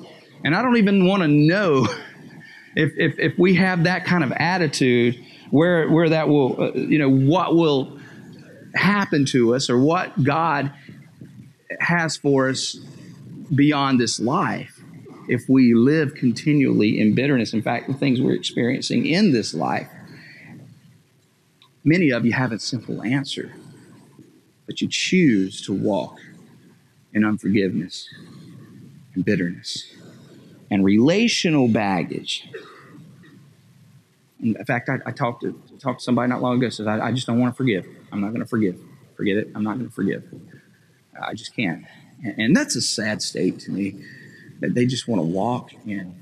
And 0.45 0.55
I 0.55 0.63
don't 0.63 0.77
even 0.77 1.07
want 1.07 1.23
to 1.23 1.29
know 1.29 1.87
if, 2.77 2.93
if, 2.97 3.19
if 3.19 3.39
we 3.39 3.55
have 3.55 3.85
that 3.85 4.05
kind 4.05 4.23
of 4.23 4.33
attitude, 4.33 5.19
where, 5.51 5.89
where 5.89 6.09
that 6.09 6.29
will, 6.29 6.61
uh, 6.61 6.73
you 6.73 6.99
know, 6.99 7.11
what 7.11 7.55
will 7.55 7.99
happen 8.75 9.25
to 9.27 9.55
us 9.55 9.71
or 9.71 9.79
what 9.79 10.23
God 10.23 10.73
has 11.81 12.17
for 12.17 12.49
us 12.49 12.75
beyond 13.55 14.01
this 14.01 14.19
life 14.19 14.81
if 15.29 15.49
we 15.49 15.75
live 15.75 16.15
continually 16.15 17.01
in 17.01 17.15
bitterness. 17.15 17.53
In 17.53 17.63
fact, 17.63 17.89
the 17.89 17.95
things 17.95 18.21
we're 18.21 18.35
experiencing 18.35 19.07
in 19.07 19.33
this 19.33 19.55
life, 19.55 19.89
many 21.87 22.11
of 22.11 22.27
you 22.27 22.33
have 22.33 22.53
a 22.53 22.59
simple 22.59 23.03
answer, 23.03 23.55
but 24.67 24.83
you 24.83 24.89
choose 24.89 25.63
to 25.63 25.73
walk 25.73 26.19
in 27.15 27.25
unforgiveness 27.25 28.09
and 29.15 29.25
bitterness 29.25 29.95
and 30.71 30.85
relational 30.85 31.69
baggage. 31.69 32.49
In 34.41 34.63
fact, 34.67 34.91
I, 34.91 34.99
I 35.07 35.13
talked 35.13 35.43
to 35.43 35.59
talked 35.79 36.01
to 36.01 36.05
somebody 36.05 36.29
not 36.29 36.43
long 36.43 36.59
ago. 36.59 36.69
Says 36.69 36.87
I, 36.87 37.01
I 37.01 37.13
just 37.13 37.27
don't 37.27 37.39
want 37.39 37.55
to 37.55 37.57
forgive. 37.57 37.87
I'm 38.13 38.21
not 38.21 38.29
going 38.29 38.41
to 38.41 38.47
forgive. 38.47 38.79
Forget 39.17 39.37
it. 39.39 39.49
I'm 39.55 39.63
not 39.63 39.77
going 39.77 39.89
to 39.89 39.95
forgive. 39.95 40.25
I 41.21 41.33
just 41.35 41.55
can't. 41.57 41.85
And, 42.23 42.39
and 42.39 42.57
that's 42.57 42.77
a 42.77 42.83
sad 42.83 43.23
state 43.23 43.61
to 43.61 43.71
me 43.71 44.03
that 44.61 44.75
they 44.75 44.87
just 44.87 45.09
want 45.09 45.21
to 45.21 45.27
walk 45.27 45.73
in 45.87 46.15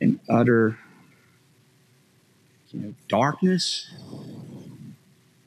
in 0.00 0.20
utter 0.28 0.78
you 2.72 2.80
know 2.80 2.94
darkness 3.08 3.90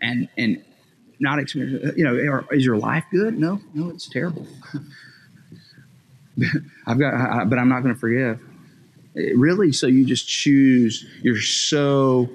and 0.02 0.28
and 0.38 0.64
not 1.20 1.40
experience 1.40 1.96
you 1.98 2.04
know 2.04 2.44
is 2.52 2.66
your 2.66 2.78
life 2.78 3.06
good? 3.12 3.38
No 3.38 3.60
no 3.74 3.90
it's 3.90 4.10
terrible. 4.10 4.46
I've 6.88 7.00
got 7.00 7.50
but 7.50 7.60
i'm 7.60 7.70
not 7.70 7.82
going 7.84 7.94
to 7.94 8.00
forgive. 8.00 8.40
Really? 9.36 9.72
So 9.72 9.88
you 9.88 10.06
just 10.06 10.28
choose 10.28 11.06
you're 11.22 11.40
so 11.40 12.30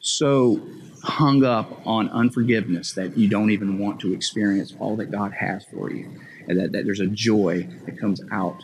so 0.00 0.60
hung 1.02 1.44
up 1.44 1.86
on 1.86 2.08
unforgiveness 2.10 2.94
that 2.94 3.16
you 3.16 3.28
don't 3.28 3.50
even 3.50 3.78
want 3.78 4.00
to 4.00 4.12
experience 4.12 4.74
all 4.80 4.96
that 4.96 5.10
god 5.10 5.32
has 5.32 5.64
for 5.64 5.90
you. 5.90 6.10
And 6.48 6.58
that, 6.58 6.72
that 6.72 6.84
there's 6.84 7.00
a 7.00 7.06
joy 7.06 7.66
that 7.86 7.98
comes 7.98 8.20
out 8.30 8.62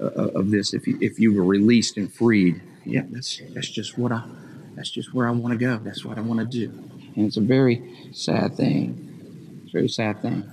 uh, 0.00 0.04
of 0.06 0.50
this 0.50 0.74
if 0.74 0.86
you, 0.86 0.98
if 1.00 1.18
you 1.18 1.34
were 1.34 1.44
released 1.44 1.96
and 1.96 2.12
freed. 2.12 2.60
Yeah, 2.84 3.02
that's 3.10 3.40
that's 3.54 3.68
just 3.68 3.98
what 3.98 4.12
I 4.12 4.24
that's 4.78 4.90
just 4.90 5.12
where 5.12 5.26
I 5.26 5.32
want 5.32 5.58
to 5.58 5.58
go. 5.58 5.76
That's 5.78 6.04
what 6.04 6.18
I 6.18 6.20
want 6.20 6.38
to 6.38 6.46
do, 6.46 6.70
and 7.16 7.26
it's 7.26 7.36
a 7.36 7.40
very 7.40 8.12
sad 8.12 8.54
thing. 8.54 9.60
It's 9.64 9.74
a 9.74 9.76
very 9.76 9.88
sad 9.88 10.22
thing. 10.22 10.48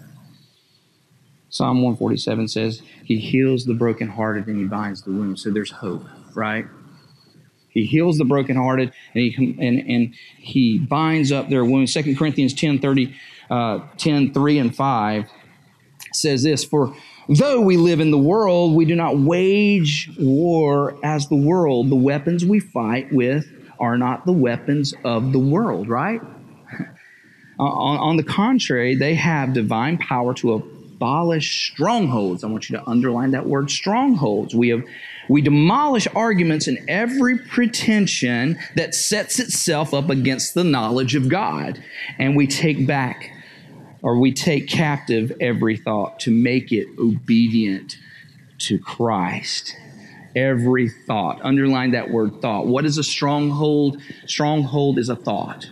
Psalm 1.49 1.83
147 1.83 2.47
says, 2.47 2.81
He 3.03 3.19
heals 3.19 3.65
the 3.65 3.75
brokenhearted 3.75 4.47
and 4.47 4.57
He 4.57 4.65
binds 4.65 5.03
the 5.03 5.11
wounds. 5.11 5.43
So 5.43 5.51
there's 5.51 5.69
hope, 5.69 6.03
right? 6.33 6.65
He 7.69 7.85
heals 7.85 8.17
the 8.17 8.25
brokenhearted 8.25 8.91
and 9.13 9.23
he 9.23 9.55
and, 9.59 9.79
and 9.87 10.15
he 10.37 10.79
binds 10.79 11.31
up 11.31 11.49
their 11.49 11.63
wounds. 11.63 11.93
2 11.93 12.15
Corinthians 12.15 12.55
10 12.55 12.79
30, 12.79 13.15
uh, 13.51 13.79
10, 13.97 14.33
3 14.33 14.57
and 14.57 14.75
5 14.75 15.29
says 16.13 16.41
this 16.41 16.65
For 16.65 16.95
though 17.29 17.61
we 17.61 17.77
live 17.77 17.99
in 17.99 18.09
the 18.09 18.17
world, 18.17 18.73
we 18.73 18.85
do 18.85 18.95
not 18.95 19.19
wage 19.19 20.09
war 20.17 20.97
as 21.03 21.27
the 21.27 21.35
world. 21.35 21.91
The 21.91 21.95
weapons 21.95 22.43
we 22.43 22.59
fight 22.59 23.13
with 23.13 23.45
are 23.79 23.97
not 23.97 24.25
the 24.25 24.31
weapons 24.31 24.93
of 25.03 25.31
the 25.31 25.39
world, 25.39 25.87
right? 25.87 26.21
Uh, 27.57 27.63
on, 27.63 27.97
on 27.97 28.17
the 28.17 28.23
contrary, 28.23 28.95
they 28.95 29.15
have 29.15 29.53
divine 29.53 29.97
power 29.97 30.33
to 30.33 30.53
abolish 30.53 31.71
strongholds. 31.71 32.43
I 32.43 32.47
want 32.47 32.69
you 32.69 32.77
to 32.77 32.87
underline 32.87 33.31
that 33.31 33.45
word 33.45 33.71
strongholds. 33.71 34.53
We 34.53 34.69
have 34.69 34.83
we 35.29 35.41
demolish 35.41 36.07
arguments 36.15 36.67
and 36.67 36.77
every 36.87 37.37
pretension 37.37 38.59
that 38.75 38.93
sets 38.93 39.39
itself 39.39 39.93
up 39.93 40.09
against 40.09 40.53
the 40.53 40.63
knowledge 40.63 41.15
of 41.15 41.29
God, 41.29 41.83
and 42.19 42.35
we 42.35 42.45
take 42.45 42.85
back 42.85 43.31
or 44.01 44.19
we 44.19 44.31
take 44.31 44.67
captive 44.67 45.31
every 45.41 45.77
thought 45.77 46.19
to 46.19 46.31
make 46.31 46.71
it 46.71 46.87
obedient 46.99 47.97
to 48.59 48.77
Christ. 48.77 49.75
Every 50.35 50.89
thought. 50.89 51.39
Underline 51.43 51.91
that 51.91 52.11
word 52.11 52.41
thought. 52.41 52.67
What 52.67 52.85
is 52.85 52.97
a 52.97 53.03
stronghold? 53.03 54.01
Stronghold 54.25 54.99
is 54.99 55.09
a 55.09 55.15
thought 55.15 55.67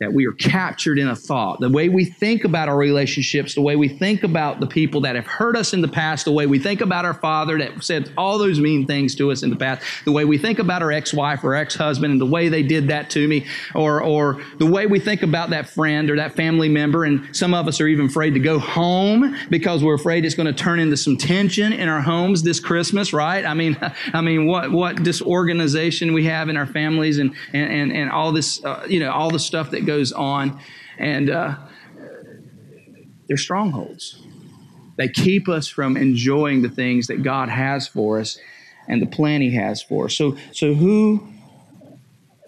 that 0.00 0.12
we 0.12 0.26
are 0.26 0.32
captured 0.32 0.98
in 0.98 1.08
a 1.08 1.14
thought. 1.14 1.60
The 1.60 1.68
way 1.68 1.90
we 1.90 2.06
think 2.06 2.44
about 2.44 2.70
our 2.70 2.76
relationships, 2.76 3.54
the 3.54 3.60
way 3.60 3.76
we 3.76 3.86
think 3.86 4.22
about 4.22 4.58
the 4.58 4.66
people 4.66 5.02
that 5.02 5.14
have 5.14 5.26
hurt 5.26 5.56
us 5.56 5.74
in 5.74 5.82
the 5.82 5.88
past, 5.88 6.24
the 6.24 6.32
way 6.32 6.46
we 6.46 6.58
think 6.58 6.80
about 6.80 7.04
our 7.04 7.12
father 7.12 7.58
that 7.58 7.84
said 7.84 8.10
all 8.16 8.38
those 8.38 8.58
mean 8.58 8.86
things 8.86 9.14
to 9.16 9.30
us 9.30 9.42
in 9.42 9.50
the 9.50 9.56
past, 9.56 9.82
the 10.06 10.12
way 10.12 10.24
we 10.24 10.38
think 10.38 10.58
about 10.58 10.82
our 10.82 10.90
ex-wife 10.90 11.44
or 11.44 11.54
ex-husband 11.54 12.10
and 12.10 12.20
the 12.20 12.26
way 12.26 12.48
they 12.48 12.62
did 12.62 12.88
that 12.88 13.10
to 13.10 13.28
me, 13.28 13.46
or, 13.74 14.02
or 14.02 14.42
the 14.56 14.64
way 14.64 14.86
we 14.86 14.98
think 14.98 15.22
about 15.22 15.50
that 15.50 15.68
friend 15.68 16.10
or 16.10 16.16
that 16.16 16.34
family 16.34 16.70
member. 16.70 17.04
And 17.04 17.36
some 17.36 17.52
of 17.52 17.68
us 17.68 17.78
are 17.78 17.86
even 17.86 18.06
afraid 18.06 18.32
to 18.32 18.40
go 18.40 18.58
home 18.58 19.36
because 19.50 19.84
we're 19.84 19.94
afraid 19.94 20.24
it's 20.24 20.34
going 20.34 20.46
to 20.46 20.52
turn 20.54 20.80
into 20.80 20.96
some 20.96 21.18
tension 21.18 21.74
in 21.74 21.90
our 21.90 22.00
homes 22.00 22.42
this 22.42 22.58
Christmas, 22.58 23.12
right? 23.12 23.44
I 23.44 23.52
mean, 23.52 23.76
I 24.14 24.22
mean, 24.22 24.46
what, 24.46 24.72
what 24.72 25.02
disorganization 25.02 26.14
we 26.14 26.24
have 26.24 26.48
in 26.48 26.56
our 26.56 26.66
families 26.66 27.18
and, 27.18 27.34
and, 27.52 27.70
and, 27.70 27.92
and 27.92 28.10
all 28.10 28.32
this, 28.32 28.64
uh, 28.64 28.86
you 28.88 28.98
know, 28.98 29.12
all 29.12 29.30
the 29.30 29.38
stuff 29.38 29.70
that 29.72 29.89
goes 29.90 30.12
on, 30.12 30.60
and 30.98 31.30
uh, 31.30 31.56
they're 33.26 33.36
strongholds. 33.36 34.22
They 34.96 35.08
keep 35.08 35.48
us 35.48 35.66
from 35.66 35.96
enjoying 35.96 36.62
the 36.62 36.68
things 36.68 37.08
that 37.08 37.22
God 37.24 37.48
has 37.48 37.88
for 37.88 38.20
us 38.20 38.38
and 38.86 39.02
the 39.02 39.06
plan 39.06 39.40
He 39.40 39.50
has 39.56 39.82
for 39.82 40.04
us. 40.04 40.16
So, 40.16 40.36
so 40.52 40.74
who? 40.74 41.26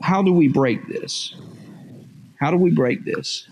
How 0.03 0.23
do 0.23 0.33
we 0.33 0.49
break 0.49 0.87
this? 0.87 1.35
How 2.39 2.51
do 2.51 2.57
we 2.57 2.71
break 2.71 3.05
this? 3.05 3.49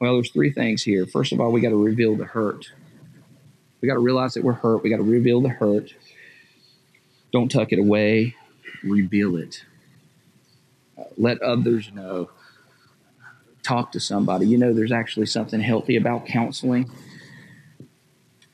Well, 0.00 0.14
there's 0.14 0.30
three 0.30 0.52
things 0.52 0.82
here. 0.82 1.06
First 1.06 1.32
of 1.32 1.40
all, 1.40 1.52
we 1.52 1.60
got 1.60 1.70
to 1.70 1.84
reveal 1.84 2.16
the 2.16 2.24
hurt. 2.24 2.72
We 3.80 3.88
got 3.88 3.94
to 3.94 4.00
realize 4.00 4.34
that 4.34 4.42
we're 4.42 4.52
hurt. 4.52 4.82
We 4.82 4.90
got 4.90 4.96
to 4.96 5.02
reveal 5.02 5.40
the 5.40 5.48
hurt. 5.48 5.92
Don't 7.32 7.50
tuck 7.50 7.72
it 7.72 7.78
away. 7.78 8.34
Reveal 8.82 9.36
it. 9.36 9.64
Uh, 10.98 11.04
let 11.16 11.40
others 11.42 11.90
know 11.92 12.30
talk 13.62 13.92
to 13.92 14.00
somebody. 14.00 14.46
You 14.46 14.58
know, 14.58 14.72
there's 14.72 14.92
actually 14.92 15.26
something 15.26 15.60
healthy 15.60 15.96
about 15.96 16.26
counseling. 16.26 16.90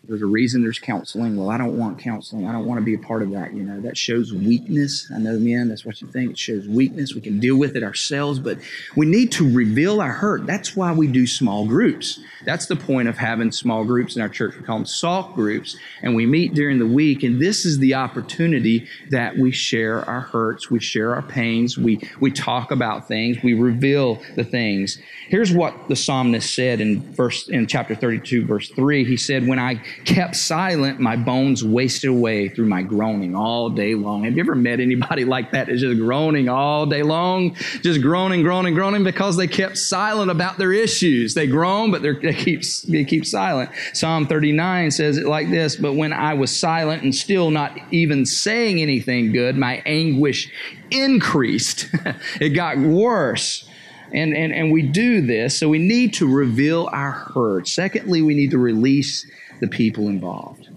There's 0.09 0.23
a 0.23 0.27
reason 0.27 0.63
there's 0.63 0.79
counseling. 0.79 1.37
Well, 1.37 1.51
I 1.51 1.59
don't 1.59 1.77
want 1.77 1.99
counseling. 1.99 2.47
I 2.47 2.53
don't 2.53 2.65
want 2.65 2.81
to 2.81 2.85
be 2.85 2.95
a 2.95 2.99
part 2.99 3.23
of 3.23 3.31
that. 3.33 3.53
You 3.53 3.63
know, 3.63 3.79
that 3.83 3.99
shows 3.99 4.33
weakness. 4.33 5.07
I 5.15 5.19
know, 5.19 5.39
men, 5.39 5.69
that's 5.69 5.85
what 5.85 6.01
you 6.01 6.09
think. 6.09 6.31
It 6.31 6.39
shows 6.39 6.67
weakness. 6.67 7.15
We 7.15 7.21
can 7.21 7.39
deal 7.39 7.57
with 7.57 7.77
it 7.77 7.83
ourselves, 7.83 8.39
but 8.39 8.59
we 8.97 9.05
need 9.05 9.31
to 9.33 9.55
reveal 9.55 10.01
our 10.01 10.13
hurt. 10.13 10.47
That's 10.47 10.75
why 10.75 10.93
we 10.93 11.09
do 11.09 11.27
small 11.27 11.67
groups. 11.67 12.21
That's 12.47 12.65
the 12.65 12.77
point 12.77 13.09
of 13.09 13.19
having 13.19 13.53
small 13.53 13.85
groups 13.85 14.17
in 14.17 14.23
our 14.23 14.31
church. 14.31 14.57
We 14.57 14.63
call 14.63 14.79
them 14.79 14.87
SALT 14.87 15.35
groups, 15.35 15.77
and 16.01 16.15
we 16.15 16.25
meet 16.25 16.55
during 16.55 16.79
the 16.79 16.87
week. 16.87 17.23
And 17.23 17.39
this 17.39 17.67
is 17.67 17.79
the 17.79 17.95
opportunity 17.95 18.89
that 19.11 19.37
we 19.37 19.51
share 19.51 20.09
our 20.09 20.23
hurts, 20.23 20.71
we 20.71 20.81
share 20.81 21.15
our 21.15 21.23
pains, 21.23 21.77
we, 21.77 22.01
we 22.19 22.31
talk 22.31 22.71
about 22.71 23.07
things, 23.09 23.43
we 23.43 23.53
reveal 23.53 24.23
the 24.37 24.45
things. 24.45 24.99
Here's 25.29 25.53
what 25.53 25.89
the 25.89 25.97
psalmist 25.97 26.55
said 26.55 26.81
in 26.81 27.03
verse 27.13 27.49
in 27.49 27.67
chapter 27.67 27.95
32, 27.95 28.47
verse 28.47 28.71
3. 28.71 29.05
He 29.05 29.19
said, 29.19 29.47
When 29.47 29.59
I 29.59 29.83
kept 30.05 30.37
silent, 30.37 31.01
my 31.01 31.17
bones 31.17 31.65
wasted 31.65 32.11
away 32.11 32.49
through 32.49 32.67
my 32.67 32.83
groaning 32.83 33.35
all 33.35 33.71
day 33.71 33.95
long. 33.95 34.25
Have 34.25 34.35
you 34.35 34.41
ever 34.41 34.55
met 34.55 34.81
anybody 34.81 35.25
like 35.27 35.53
that 35.53 35.67
that's 35.67 35.81
just 35.81 35.99
groaning 35.99 36.49
all 36.49 36.87
day 36.87 37.03
long? 37.03 37.55
Just 37.83 38.03
groaning, 38.03 38.43
groaning, 38.43 38.75
groaning 38.75 39.05
because 39.05 39.37
they 39.37 39.47
kept 39.47 39.79
silent 39.79 40.31
about 40.31 40.59
their 40.59 40.73
issues. 40.73 41.35
They 41.35 41.47
groan, 41.47 41.91
but 41.91 42.03
they 42.03 42.35
keep, 42.35 42.63
they 42.89 43.05
keep 43.05 43.27
silent. 43.27 43.71
Psalm 43.93 44.27
39 44.27 44.91
says 44.91 45.19
it 45.19 45.27
like 45.27 45.51
this 45.51 45.77
But 45.77 45.95
when 45.95 46.13
I 46.13 46.35
was 46.35 46.55
silent 46.55 47.03
and 47.03 47.15
still 47.15 47.51
not 47.51 47.79
even 47.91 48.27
saying 48.27 48.81
anything 48.81 49.33
good, 49.33 49.57
my 49.57 49.83
anguish 49.87 50.51
increased. 50.91 51.89
it 52.41 52.51
got 52.51 52.79
worse. 52.79 53.69
And, 54.13 54.35
and, 54.35 54.55
and 54.55 54.73
we 54.73 54.83
do 54.83 55.21
this, 55.21 55.59
so 55.59 55.69
we 55.69 55.79
need 55.79 56.15
to 56.15 56.27
reveal 56.27 56.89
our 56.93 57.13
hurt. 57.13 57.69
Secondly, 57.69 58.23
we 58.23 58.35
need 58.35 58.53
to 58.53 58.59
release 58.59 59.31
the 59.61 59.69
people 59.69 60.09
involved. 60.09 60.69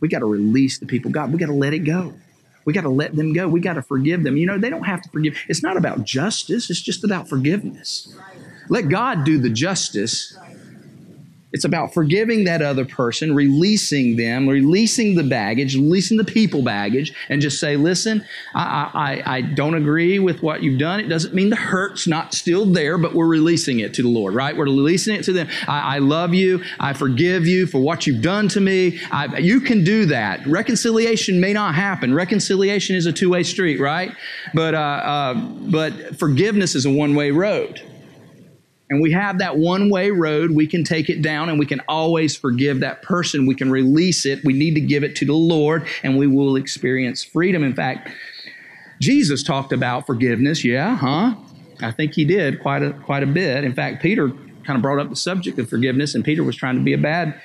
We 0.00 0.08
got 0.08 0.20
to 0.20 0.26
release 0.26 0.78
the 0.78 0.86
people. 0.86 1.10
God, 1.10 1.32
we 1.32 1.38
got 1.38 1.46
to 1.46 1.52
let 1.52 1.72
it 1.72 1.80
go. 1.80 2.14
We 2.64 2.72
got 2.72 2.82
to 2.82 2.88
let 2.88 3.14
them 3.16 3.32
go. 3.32 3.48
We 3.48 3.60
got 3.60 3.74
to 3.74 3.82
forgive 3.82 4.22
them. 4.22 4.36
You 4.36 4.46
know, 4.46 4.58
they 4.58 4.70
don't 4.70 4.84
have 4.84 5.02
to 5.02 5.08
forgive. 5.10 5.36
It's 5.48 5.62
not 5.62 5.76
about 5.76 6.04
justice, 6.04 6.70
it's 6.70 6.80
just 6.80 7.04
about 7.04 7.28
forgiveness. 7.28 8.14
Let 8.68 8.88
God 8.88 9.24
do 9.24 9.38
the 9.38 9.50
justice 9.50 10.36
it's 11.52 11.64
about 11.64 11.92
forgiving 11.92 12.44
that 12.44 12.62
other 12.62 12.84
person, 12.84 13.34
releasing 13.34 14.16
them, 14.16 14.48
releasing 14.48 15.14
the 15.14 15.22
baggage, 15.22 15.74
releasing 15.74 16.16
the 16.16 16.24
people 16.24 16.62
baggage, 16.62 17.12
and 17.28 17.42
just 17.42 17.60
say, 17.60 17.76
listen, 17.76 18.24
I, 18.54 19.22
I, 19.26 19.36
I 19.36 19.40
don't 19.42 19.74
agree 19.74 20.18
with 20.18 20.42
what 20.42 20.62
you've 20.62 20.78
done. 20.78 21.00
It 21.00 21.08
doesn't 21.08 21.34
mean 21.34 21.50
the 21.50 21.56
hurt's 21.56 22.06
not 22.06 22.32
still 22.32 22.64
there, 22.64 22.96
but 22.96 23.14
we're 23.14 23.26
releasing 23.26 23.80
it 23.80 23.92
to 23.94 24.02
the 24.02 24.08
Lord, 24.08 24.34
right? 24.34 24.56
We're 24.56 24.64
releasing 24.64 25.14
it 25.14 25.24
to 25.24 25.32
them. 25.32 25.48
I, 25.68 25.96
I 25.96 25.98
love 25.98 26.32
you. 26.32 26.62
I 26.80 26.94
forgive 26.94 27.46
you 27.46 27.66
for 27.66 27.80
what 27.80 28.06
you've 28.06 28.22
done 28.22 28.48
to 28.48 28.60
me. 28.60 28.98
I, 29.10 29.38
you 29.38 29.60
can 29.60 29.84
do 29.84 30.06
that. 30.06 30.46
Reconciliation 30.46 31.40
may 31.40 31.52
not 31.52 31.74
happen. 31.74 32.14
Reconciliation 32.14 32.96
is 32.96 33.06
a 33.06 33.12
two 33.12 33.30
way 33.30 33.42
street, 33.42 33.78
right? 33.78 34.12
But, 34.54 34.74
uh, 34.74 34.78
uh, 34.78 35.34
but 35.34 36.16
forgiveness 36.18 36.74
is 36.74 36.86
a 36.86 36.90
one 36.90 37.14
way 37.14 37.30
road. 37.30 37.82
And 38.92 39.00
we 39.00 39.10
have 39.12 39.38
that 39.38 39.56
one 39.56 39.88
way 39.88 40.10
road, 40.10 40.50
we 40.50 40.66
can 40.66 40.84
take 40.84 41.08
it 41.08 41.22
down 41.22 41.48
and 41.48 41.58
we 41.58 41.64
can 41.64 41.80
always 41.88 42.36
forgive 42.36 42.80
that 42.80 43.00
person. 43.00 43.46
We 43.46 43.54
can 43.54 43.70
release 43.70 44.26
it. 44.26 44.44
We 44.44 44.52
need 44.52 44.74
to 44.74 44.82
give 44.82 45.02
it 45.02 45.16
to 45.16 45.24
the 45.24 45.32
Lord 45.32 45.86
and 46.02 46.18
we 46.18 46.26
will 46.26 46.56
experience 46.56 47.24
freedom. 47.24 47.64
In 47.64 47.74
fact, 47.74 48.10
Jesus 49.00 49.42
talked 49.42 49.72
about 49.72 50.06
forgiveness. 50.06 50.62
Yeah, 50.62 50.94
huh? 50.94 51.34
I 51.80 51.90
think 51.90 52.12
he 52.12 52.26
did 52.26 52.60
quite 52.60 52.82
a, 52.82 52.92
quite 52.92 53.22
a 53.22 53.26
bit. 53.26 53.64
In 53.64 53.72
fact, 53.72 54.02
Peter 54.02 54.28
kind 54.28 54.76
of 54.76 54.82
brought 54.82 54.98
up 54.98 55.08
the 55.08 55.16
subject 55.16 55.58
of 55.58 55.70
forgiveness, 55.70 56.14
and 56.14 56.22
Peter 56.22 56.44
was 56.44 56.54
trying 56.54 56.76
to 56.76 56.82
be 56.82 56.92
a 56.92 56.98
bad 56.98 57.40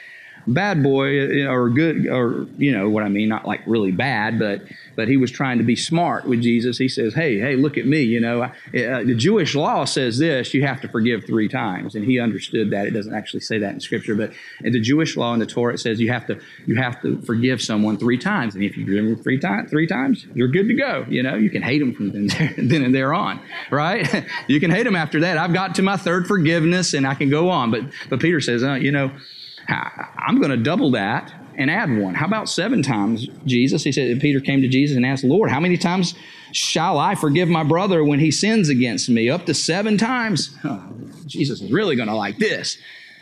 bad 0.48 0.82
boy 0.82 1.46
or 1.46 1.70
good 1.70 2.08
or 2.08 2.48
you 2.58 2.72
know 2.72 2.90
what 2.90 3.04
I 3.04 3.10
mean, 3.10 3.30
not 3.30 3.46
like 3.46 3.62
really 3.66 3.92
bad, 3.92 4.40
but 4.40 4.62
but 4.96 5.08
he 5.08 5.18
was 5.18 5.30
trying 5.30 5.58
to 5.60 5.64
be 5.64 5.76
smart 5.76 6.26
with 6.26 6.42
Jesus. 6.42 6.78
He 6.78 6.88
says, 6.88 7.14
"Hey, 7.14 7.38
hey, 7.40 7.56
look 7.56 7.78
at 7.78 7.86
me. 7.86 8.02
You 8.02 8.20
know, 8.20 8.44
uh, 8.44 8.52
the 8.72 9.16
Jewish 9.16 9.54
law 9.56 9.86
says 9.86 10.18
this: 10.18 10.54
you 10.54 10.66
have 10.66 10.82
to 10.82 10.88
forgive 10.88 11.26
three 11.26 11.48
times." 11.48 11.96
And 11.96 12.06
he 12.06 12.20
understood 12.20 12.72
that. 12.72 12.88
It 12.88 12.92
doesn't 12.92 13.14
actually 13.14 13.42
say 13.42 13.60
that 13.60 13.74
in 13.74 13.80
Scripture, 13.80 14.16
but 14.16 14.32
in 14.64 14.74
the 14.74 14.80
Jewish 14.80 15.18
law 15.18 15.34
in 15.34 15.40
the 15.40 15.46
Torah, 15.46 15.74
it 15.74 15.80
says 15.80 16.00
you 16.00 16.12
have 16.12 16.26
to 16.28 16.40
you 16.66 16.76
have 16.76 17.02
to 17.02 17.22
forgive 17.22 17.62
someone 17.62 17.98
three 17.98 18.18
times. 18.18 18.56
And 18.56 18.64
if 18.64 18.78
you 18.78 18.86
forgive 18.86 19.06
them 19.06 19.24
three 19.24 19.40
times, 19.40 19.70
three 19.70 19.88
times, 19.88 20.26
you're 20.34 20.48
good 20.48 20.68
to 20.68 20.74
go. 20.74 21.06
You 21.10 21.24
know, 21.24 21.36
you 21.36 21.50
can 21.50 21.62
hate 21.62 21.80
them 21.80 21.94
from 21.94 22.12
then, 22.12 22.28
there, 22.28 22.54
then 22.58 22.84
and 22.84 22.96
there 22.96 23.14
on, 23.14 23.40
right? 23.70 24.26
you 24.48 24.60
can 24.60 24.72
hate 24.72 24.84
them 24.84 24.96
after 24.96 25.20
that. 25.22 25.38
I've 25.38 25.54
got 25.54 25.76
to 25.76 25.82
my 25.82 25.98
third 25.98 26.28
forgiveness, 26.28 26.94
and 26.94 27.06
I 27.06 27.16
can 27.16 27.30
go 27.30 27.50
on. 27.50 27.70
But 27.70 27.84
but 28.10 28.20
Peter 28.20 28.40
says, 28.42 28.64
uh, 28.64 28.74
you 28.74 28.92
know, 28.92 29.12
I'm 29.70 30.38
going 30.38 30.52
to 30.52 30.58
double 30.58 30.92
that 30.92 31.34
and 31.56 31.72
add 31.72 31.98
one. 31.98 32.16
How 32.16 32.26
about 32.26 32.50
seven 32.50 32.82
times, 32.82 33.28
Jesus? 33.46 33.84
He 33.84 33.92
said, 33.92 34.20
Peter 34.22 34.40
came 34.40 34.62
to 34.62 34.68
Jesus 34.68 34.96
and 34.96 35.06
asked, 35.06 35.24
Lord, 35.24 35.50
how 35.50 35.60
many 35.60 35.78
times 35.78 36.14
shall 36.52 36.98
I 36.98 37.16
forgive 37.16 37.50
my 37.50 37.64
brother 37.64 38.04
when 38.04 38.20
he 38.20 38.32
sins 38.32 38.70
against 38.70 39.10
me? 39.10 39.30
Up 39.30 39.46
to 39.48 39.54
seven 39.54 39.98
times? 39.98 40.56
Jesus 41.26 41.62
is 41.62 41.72
really 41.72 41.96
going 41.96 42.10
to 42.10 42.16
like 42.16 42.38
this. 42.38 42.78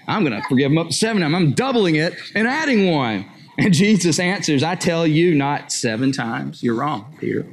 I'm 0.08 0.24
going 0.24 0.40
to 0.40 0.48
forgive 0.48 0.72
him 0.72 0.78
up 0.78 0.88
to 0.88 0.94
seven 0.94 1.22
times. 1.22 1.34
I'm 1.34 1.54
doubling 1.54 1.96
it 1.96 2.14
and 2.36 2.48
adding 2.48 2.92
one. 2.92 3.26
And 3.58 3.74
Jesus 3.74 4.20
answers, 4.20 4.64
I 4.64 4.76
tell 4.76 5.08
you, 5.08 5.34
not 5.34 5.72
seven 5.72 6.12
times. 6.12 6.62
You're 6.62 6.76
wrong, 6.76 7.16
Peter, 7.20 7.48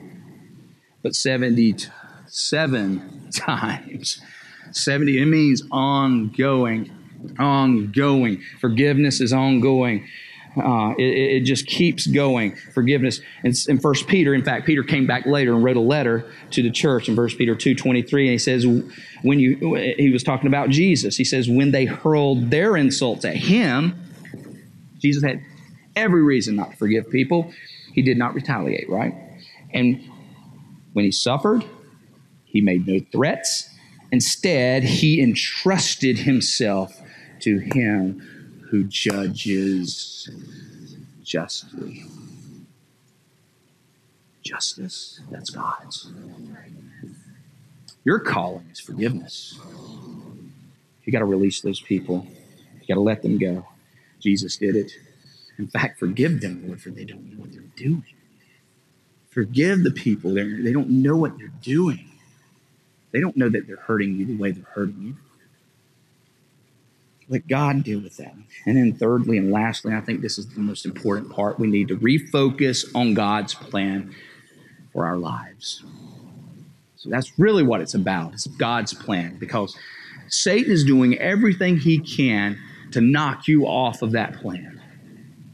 but 1.02 1.14
77 1.14 3.30
times. 3.34 4.20
70, 4.72 5.22
it 5.22 5.26
means 5.26 5.62
ongoing. 5.70 6.90
Ongoing. 7.38 8.42
Forgiveness 8.60 9.20
is 9.20 9.32
ongoing. 9.32 10.06
Uh, 10.56 10.92
it, 10.98 11.02
it, 11.02 11.40
just 11.44 11.66
keeps 11.66 12.06
going. 12.06 12.54
Forgiveness. 12.74 13.20
And 13.42 13.54
in 13.68 13.80
First 13.80 14.06
Peter, 14.06 14.34
in 14.34 14.44
fact, 14.44 14.66
Peter 14.66 14.82
came 14.82 15.06
back 15.06 15.24
later 15.24 15.54
and 15.54 15.64
wrote 15.64 15.78
a 15.78 15.80
letter 15.80 16.30
to 16.50 16.62
the 16.62 16.70
church 16.70 17.08
in 17.08 17.16
First 17.16 17.38
Peter 17.38 17.54
two 17.54 17.74
twenty 17.74 18.02
three, 18.02 18.26
and 18.26 18.32
he 18.32 18.38
says, 18.38 18.66
when 19.22 19.40
you 19.40 19.74
he 19.96 20.10
was 20.12 20.22
talking 20.22 20.48
about 20.48 20.68
Jesus. 20.68 21.16
He 21.16 21.24
says 21.24 21.48
when 21.48 21.70
they 21.70 21.86
hurled 21.86 22.50
their 22.50 22.76
insults 22.76 23.24
at 23.24 23.36
him, 23.36 23.98
Jesus 24.98 25.22
had 25.22 25.40
every 25.96 26.22
reason 26.22 26.56
not 26.56 26.72
to 26.72 26.76
forgive 26.76 27.08
people. 27.10 27.52
He 27.94 28.02
did 28.02 28.18
not 28.18 28.34
retaliate, 28.34 28.90
right? 28.90 29.14
And 29.72 30.02
when 30.92 31.06
he 31.06 31.12
suffered, 31.12 31.64
he 32.44 32.60
made 32.60 32.86
no 32.86 33.00
threats. 33.10 33.70
Instead, 34.10 34.84
he 34.84 35.22
entrusted 35.22 36.18
himself 36.18 37.01
to 37.42 37.58
him 37.58 38.20
who 38.70 38.84
judges 38.84 40.30
justly. 41.22 42.04
Justice, 44.42 45.20
that's 45.30 45.50
God's. 45.50 46.10
Your 48.04 48.18
calling 48.18 48.66
is 48.72 48.80
forgiveness. 48.80 49.58
You 51.04 51.12
got 51.12 51.20
to 51.20 51.24
release 51.24 51.60
those 51.60 51.80
people. 51.80 52.26
You 52.80 52.88
got 52.88 52.94
to 52.94 53.00
let 53.00 53.22
them 53.22 53.38
go. 53.38 53.66
Jesus 54.20 54.56
did 54.56 54.76
it. 54.76 54.92
In 55.58 55.68
fact, 55.68 55.98
forgive 55.98 56.40
them, 56.40 56.64
Lord, 56.66 56.80
for 56.80 56.90
they 56.90 57.04
don't 57.04 57.32
know 57.32 57.40
what 57.40 57.52
they're 57.52 57.62
doing. 57.76 58.04
Forgive 59.30 59.82
the 59.82 59.90
people. 59.90 60.34
They're, 60.34 60.62
they 60.62 60.72
don't 60.72 60.90
know 60.90 61.16
what 61.16 61.38
they're 61.38 61.52
doing. 61.62 62.10
They 63.12 63.20
don't 63.20 63.36
know 63.36 63.48
that 63.48 63.66
they're 63.66 63.76
hurting 63.76 64.16
you 64.16 64.24
the 64.26 64.36
way 64.36 64.50
they're 64.50 64.64
hurting 64.64 65.02
you. 65.02 65.16
Let 67.32 67.48
God 67.48 67.82
deal 67.82 67.98
with 67.98 68.18
that. 68.18 68.34
And 68.66 68.76
then, 68.76 68.92
thirdly 68.92 69.38
and 69.38 69.50
lastly, 69.50 69.94
I 69.94 70.02
think 70.02 70.20
this 70.20 70.36
is 70.36 70.48
the 70.48 70.60
most 70.60 70.84
important 70.84 71.30
part. 71.30 71.58
We 71.58 71.66
need 71.66 71.88
to 71.88 71.96
refocus 71.96 72.84
on 72.94 73.14
God's 73.14 73.54
plan 73.54 74.14
for 74.92 75.06
our 75.06 75.16
lives. 75.16 75.82
So 76.96 77.08
that's 77.08 77.32
really 77.38 77.62
what 77.62 77.80
it's 77.80 77.94
about. 77.94 78.34
It's 78.34 78.46
God's 78.46 78.92
plan 78.92 79.38
because 79.38 79.74
Satan 80.28 80.70
is 80.70 80.84
doing 80.84 81.18
everything 81.18 81.78
he 81.78 81.98
can 82.00 82.58
to 82.90 83.00
knock 83.00 83.48
you 83.48 83.66
off 83.66 84.02
of 84.02 84.12
that 84.12 84.34
plan. 84.34 84.78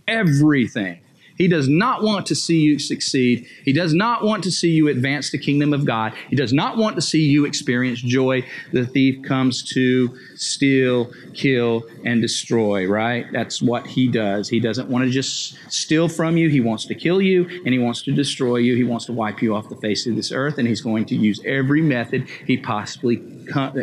Everything. 0.08 0.98
He 1.38 1.46
does 1.46 1.68
not 1.68 2.02
want 2.02 2.26
to 2.26 2.34
see 2.34 2.58
you 2.58 2.78
succeed. 2.78 3.46
He 3.64 3.72
does 3.72 3.94
not 3.94 4.24
want 4.24 4.42
to 4.44 4.50
see 4.50 4.70
you 4.70 4.88
advance 4.88 5.30
the 5.30 5.38
kingdom 5.38 5.72
of 5.72 5.86
God. 5.86 6.12
He 6.28 6.36
does 6.36 6.52
not 6.52 6.76
want 6.76 6.96
to 6.96 7.02
see 7.02 7.22
you 7.22 7.44
experience 7.44 8.00
joy. 8.00 8.44
The 8.72 8.84
thief 8.84 9.22
comes 9.22 9.62
to 9.74 10.18
steal, 10.34 11.12
kill, 11.34 11.84
and 12.04 12.20
destroy, 12.20 12.86
right? 12.86 13.26
That's 13.32 13.62
what 13.62 13.86
he 13.86 14.08
does. 14.08 14.48
He 14.48 14.58
doesn't 14.58 14.88
want 14.88 15.04
to 15.04 15.10
just 15.10 15.56
steal 15.72 16.08
from 16.08 16.36
you. 16.36 16.48
He 16.48 16.60
wants 16.60 16.86
to 16.86 16.94
kill 16.94 17.22
you 17.22 17.48
and 17.64 17.68
he 17.68 17.78
wants 17.78 18.02
to 18.02 18.12
destroy 18.12 18.56
you. 18.56 18.74
He 18.74 18.84
wants 18.84 19.06
to 19.06 19.12
wipe 19.12 19.40
you 19.40 19.54
off 19.54 19.68
the 19.68 19.76
face 19.76 20.06
of 20.06 20.16
this 20.16 20.32
earth 20.32 20.58
and 20.58 20.66
he's 20.66 20.80
going 20.80 21.04
to 21.06 21.14
use 21.14 21.40
every 21.46 21.82
method 21.82 22.28
he 22.46 22.56
possibly 22.56 23.16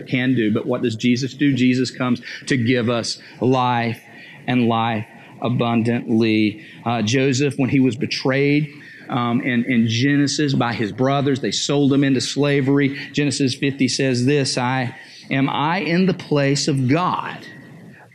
can 0.08 0.36
do. 0.36 0.54
But 0.54 0.66
what 0.66 0.82
does 0.82 0.96
Jesus 0.96 1.34
do? 1.34 1.54
Jesus 1.54 1.90
comes 1.90 2.22
to 2.48 2.58
give 2.58 2.90
us 2.90 3.20
life 3.40 4.02
and 4.48 4.68
life 4.68 5.08
abundantly. 5.46 6.66
Uh, 6.86 7.02
Joseph, 7.02 7.56
when 7.58 7.70
he 7.70 7.80
was 7.80 7.96
betrayed, 7.96 8.74
um, 9.10 9.42
in, 9.42 9.64
in 9.66 9.88
Genesis 9.88 10.54
by 10.54 10.74
his 10.74 10.92
brothers. 10.92 11.40
They 11.40 11.52
sold 11.52 11.94
him 11.94 12.04
into 12.04 12.22
slavery. 12.22 12.98
Genesis 13.12 13.56
50 13.56 13.88
says 13.88 14.26
this 14.26 14.58
I 14.58 14.96
am 15.30 15.50
I 15.50 15.80
in 15.80 16.06
the 16.06 16.14
place 16.14 16.68
of 16.68 16.88
God. 16.88 17.46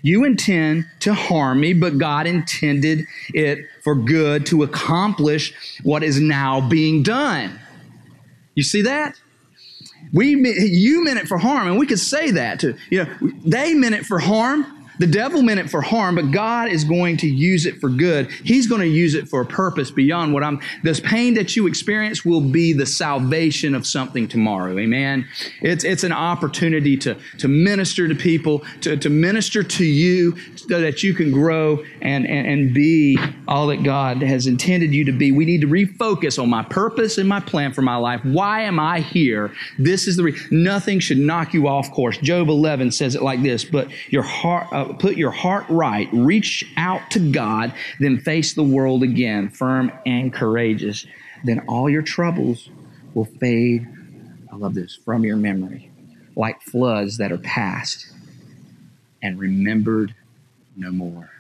You 0.03 0.25
intend 0.25 0.87
to 1.01 1.13
harm 1.13 1.61
me, 1.61 1.75
but 1.75 1.99
God 1.99 2.27
intended 2.27 3.07
it 3.35 3.67
for 3.83 3.95
good 3.95 4.47
to 4.47 4.63
accomplish 4.63 5.53
what 5.83 6.03
is 6.03 6.19
now 6.19 6.67
being 6.67 7.03
done. 7.03 7.59
You 8.55 8.63
see 8.63 8.83
that? 8.83 9.21
We, 10.13 10.31
you 10.31 11.05
meant 11.05 11.19
it 11.19 11.29
for 11.29 11.39
harm, 11.39 11.69
and 11.69 11.79
we 11.79 11.87
could 11.87 11.99
say 11.99 12.31
that 12.33 12.61
to, 12.61 12.77
you 12.91 13.05
know, 13.05 13.33
they 13.45 13.75
meant 13.75 13.95
it 13.95 14.07
for 14.07 14.19
harm, 14.19 14.80
the 15.01 15.07
devil 15.07 15.41
meant 15.41 15.59
it 15.59 15.71
for 15.71 15.81
harm, 15.81 16.15
but 16.15 16.31
God 16.31 16.69
is 16.69 16.85
going 16.85 17.17
to 17.19 17.27
use 17.27 17.65
it 17.65 17.81
for 17.81 17.89
good. 17.89 18.31
He's 18.45 18.67
going 18.67 18.83
to 18.83 18.87
use 18.87 19.15
it 19.15 19.31
for 19.31 19.41
a 19.41 19.47
purpose 19.47 19.91
beyond 19.91 20.35
what 20.35 20.45
I'm. 20.45 20.61
This 20.83 21.01
pain 21.01 21.33
that 21.35 21.57
you 21.57 21.67
experience 21.67 22.23
will 22.23 22.43
be 22.43 22.75
the 22.75 22.85
salvation 22.85 23.75
of 23.75 23.87
something 23.87 24.29
tomorrow. 24.29 24.79
Amen. 24.79 25.27
It's, 25.63 25.85
it's 25.85 26.05
an 26.05 26.13
opportunity 26.13 26.99
to, 26.99 27.17
to 27.39 27.49
minister 27.49 28.09
to 28.09 28.15
people, 28.15 28.63
to, 28.83 28.95
to 28.99 29.09
minister 29.09 29.63
to 29.63 29.87
you 29.87 30.37
so 30.55 30.83
that 30.83 31.03
you 31.03 31.15
can 31.15 31.33
grow 31.33 31.83
and, 32.03 32.27
and, 32.27 32.47
and 32.47 32.75
be 32.75 33.19
all 33.49 33.69
that 33.69 33.83
God 33.83 34.21
has 34.21 34.47
intended 34.47 34.93
you 34.93 35.07
to 35.07 35.13
be. 35.13 35.33
We 35.33 35.47
need 35.47 35.63
to 35.63 35.67
refocus 35.67 36.41
on 36.41 36.51
my 36.51 36.63
purpose 36.63 37.17
and 37.17 37.27
my 37.27 37.41
plan 37.41 37.73
for 37.73 37.81
my 37.81 37.97
life. 37.97 38.23
Why 38.23 38.65
am 38.65 38.79
I 38.79 39.01
here? 39.01 39.55
This 39.79 40.07
is 40.07 40.19
the 40.19 40.25
re- 40.25 40.39
nothing 40.51 41.01
should 41.01 41.19
knock 41.19 41.55
you 41.55 41.69
off 41.69 41.91
course. 41.91 42.19
Job 42.19 42.51
11 42.51 42.91
says 42.91 43.15
it 43.15 43.23
like 43.23 43.43
this, 43.43 43.65
but 43.65 43.89
your 44.11 44.25
heart, 44.25 44.67
uh, 44.73 44.90
put 44.99 45.17
your 45.17 45.31
heart 45.31 45.65
right, 45.69 46.09
reach 46.13 46.65
out 46.77 47.11
to 47.13 47.33
God, 47.33 47.73
then 47.99 48.19
face 48.19 48.55
the 48.55 48.63
world 48.63 49.03
again, 49.03 49.49
firm 49.49 49.93
and 50.07 50.33
courageous. 50.33 51.07
Then 51.45 51.61
all 51.69 51.89
your 51.89 52.03
troubles 52.03 52.69
will 53.15 53.25
fade. 53.25 53.87
I 54.53 54.57
love 54.57 54.75
this 54.75 54.99
from 55.05 55.25
your 55.25 55.37
memory, 55.37 55.91
like 56.37 56.61
floods 56.63 57.19
that 57.19 57.33
are 57.33 57.39
past 57.39 58.13
and 59.23 59.39
remembered 59.39 60.15
no 60.77 60.91
more. 60.91 61.31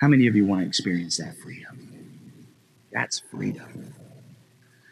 How 0.00 0.08
many 0.08 0.26
of 0.26 0.34
you 0.34 0.44
want 0.44 0.62
to 0.62 0.66
experience 0.66 1.18
that 1.18 1.36
freedom? 1.36 2.48
That's 2.92 3.20
freedom. 3.20 3.94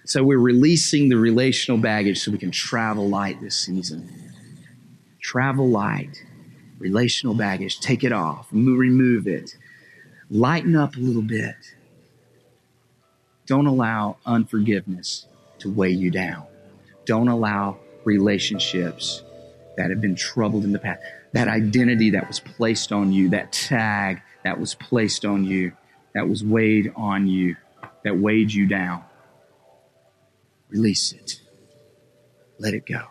So 0.05 0.25
we're 0.25 0.39
releasing 0.39 1.09
the 1.09 1.17
relational 1.17 1.81
baggage 1.81 2.21
so 2.21 2.31
we 2.31 2.39
can 2.39 2.51
travel 2.51 3.09
light 3.09 3.41
this 3.41 3.57
season. 3.57 4.11
Travel 5.21 5.69
light 5.69 6.25
relational 6.81 7.35
baggage, 7.35 7.79
take 7.79 8.03
it 8.03 8.13
off, 8.13 8.49
remove 8.51 9.29
it, 9.29 9.57
lighten 10.31 10.75
up 10.75 10.97
a 10.97 11.01
little 11.01 11.23
bit. 11.23 11.55
Don't 13.47 13.67
allow 13.67 14.17
unforgiveness 14.27 15.27
to 15.59 15.71
weigh 15.71 15.91
you 15.91 16.11
down. 16.11 16.47
Don't 17.05 17.29
allow 17.29 17.79
relationships 18.05 19.23
that 19.77 19.91
have 19.91 20.01
been 20.01 20.15
troubled 20.17 20.65
in 20.65 20.73
the 20.73 20.79
past, 20.79 21.01
that 21.33 21.49
identity 21.49 22.11
that 22.11 22.27
was 22.27 22.41
placed 22.41 22.93
on 22.93 23.13
you, 23.13 23.29
that 23.31 23.53
tag 23.53 24.23
that 24.43 24.59
was 24.59 24.75
placed 24.75 25.25
on 25.25 25.45
you, 25.45 25.73
that 26.15 26.29
was 26.29 26.43
weighed 26.43 26.93
on 26.97 27.27
you, 27.27 27.57
that 28.05 28.17
weighed 28.19 28.53
you 28.53 28.67
down. 28.67 29.05
Release 30.69 31.13
it. 31.13 31.41
Let 32.59 32.75
it 32.75 32.87
go. 32.87 33.09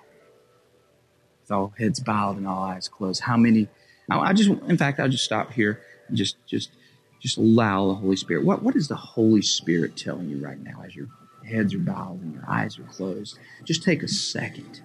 With 1.49 1.55
all 1.55 1.73
heads 1.77 1.99
bowed 1.99 2.37
and 2.37 2.47
all 2.47 2.63
eyes 2.63 2.87
closed, 2.87 3.21
how 3.21 3.37
many? 3.37 3.67
I 4.09 4.33
just, 4.33 4.49
in 4.49 4.77
fact, 4.77 4.99
I'll 4.99 5.09
just 5.09 5.23
stop 5.23 5.53
here 5.53 5.81
and 6.07 6.17
just, 6.17 6.35
just, 6.47 6.71
just 7.19 7.37
allow 7.37 7.87
the 7.87 7.95
Holy 7.95 8.15
Spirit. 8.15 8.43
What, 8.43 8.63
what 8.63 8.75
is 8.75 8.87
the 8.87 8.95
Holy 8.95 9.41
Spirit 9.41 9.95
telling 9.95 10.29
you 10.29 10.43
right 10.43 10.59
now 10.59 10.83
as 10.85 10.95
your 10.95 11.07
heads 11.47 11.73
are 11.73 11.79
bowed 11.79 12.21
and 12.21 12.33
your 12.33 12.43
eyes 12.47 12.79
are 12.79 12.83
closed? 12.83 13.37
Just 13.63 13.83
take 13.83 14.01
a 14.01 14.07
second 14.07 14.81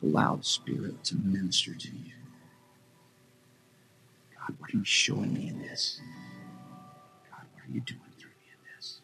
to 0.00 0.06
allow 0.06 0.36
the 0.36 0.44
Spirit 0.44 1.04
to 1.04 1.16
minister 1.16 1.74
to 1.74 1.88
you. 1.88 2.12
God, 4.36 4.56
what 4.58 4.74
are 4.74 4.78
you 4.78 4.84
showing 4.84 5.32
me 5.32 5.48
in 5.48 5.60
this? 5.60 6.00
God, 7.30 7.46
what 7.52 7.64
are 7.68 7.72
you 7.72 7.80
doing 7.80 8.00
through 8.18 8.30
me 8.30 8.46
in 8.50 8.76
this? 8.76 8.98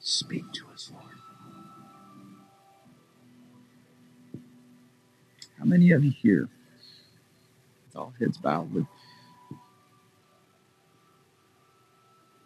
Speak 0.00 0.50
to 0.54 0.64
us, 0.72 0.90
Lord. 0.92 1.03
How 5.64 5.70
many 5.70 5.92
of 5.92 6.04
you 6.04 6.10
here, 6.10 6.46
with 7.86 7.96
all 7.96 8.12
heads 8.20 8.36
bowed, 8.36 8.70
would, 8.74 8.86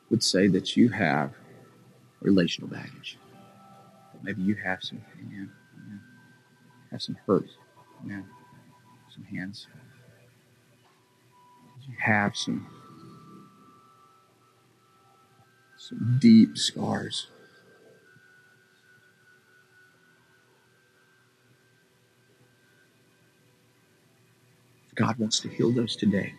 would 0.09 0.22
say 0.22 0.46
that 0.46 0.76
you 0.76 0.90
have 0.90 1.33
relational 2.20 2.68
baggage? 2.68 3.18
Maybe 4.22 4.42
you 4.42 4.54
have 4.54 4.85
some, 4.85 5.02
have 6.92 7.02
some 7.02 7.18
hurt, 7.26 7.48
some 8.07 9.24
hands. 9.24 9.66
You 11.88 11.96
have 11.98 12.37
some 12.37 12.68
some 15.76 16.18
deep 16.20 16.57
scars. 16.57 17.28
God 24.98 25.16
wants 25.16 25.38
to 25.40 25.48
heal 25.48 25.70
those 25.70 25.94
today. 25.94 26.34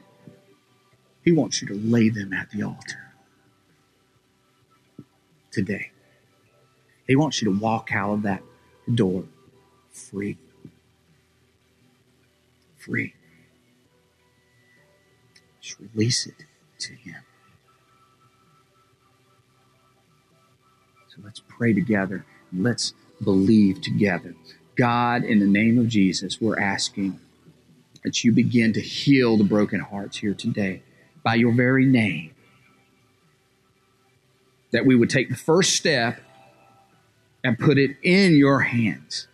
He 1.24 1.32
wants 1.32 1.62
you 1.62 1.67
to 1.69 1.76
lay 1.76 2.10
them 2.10 2.34
at 2.34 2.52
the 2.52 2.63
altar 2.63 3.13
today. 5.50 5.91
He 7.08 7.15
wants 7.15 7.41
you 7.41 7.52
to 7.52 7.58
walk 7.58 7.91
out 7.93 8.12
of 8.12 8.22
that 8.24 8.43
door 8.93 9.24
free. 9.93 10.38
Free. 12.78 13.13
Just 15.62 15.78
release 15.80 16.28
it 16.28 16.36
to 16.80 16.93
Him. 16.93 17.15
So 21.08 21.22
let's 21.24 21.41
pray 21.48 21.74
together. 21.74 22.26
Let's 22.52 22.93
believe 23.24 23.82
together. 23.82 24.36
God, 24.76 25.24
in 25.24 25.39
the 25.39 25.48
name 25.48 25.78
of 25.78 25.88
Jesus, 25.88 26.41
we're 26.41 26.60
asking 26.60 27.19
that 28.04 28.24
you 28.24 28.32
begin 28.32 28.74
to 28.74 28.82
heal 28.82 29.38
the 29.38 29.44
broken 29.44 29.80
hearts 29.80 30.18
here 30.18 30.34
today 30.34 30.82
by 31.24 31.36
your 31.36 31.52
very 31.52 31.86
name. 31.86 32.32
That 34.72 34.86
we 34.86 34.96
would 34.96 35.10
take 35.10 35.30
the 35.30 35.36
first 35.36 35.76
step 35.76 36.20
and 37.44 37.58
put 37.58 37.78
it 37.78 37.98
in 38.04 38.36
your 38.36 38.62
hands. 38.62 39.28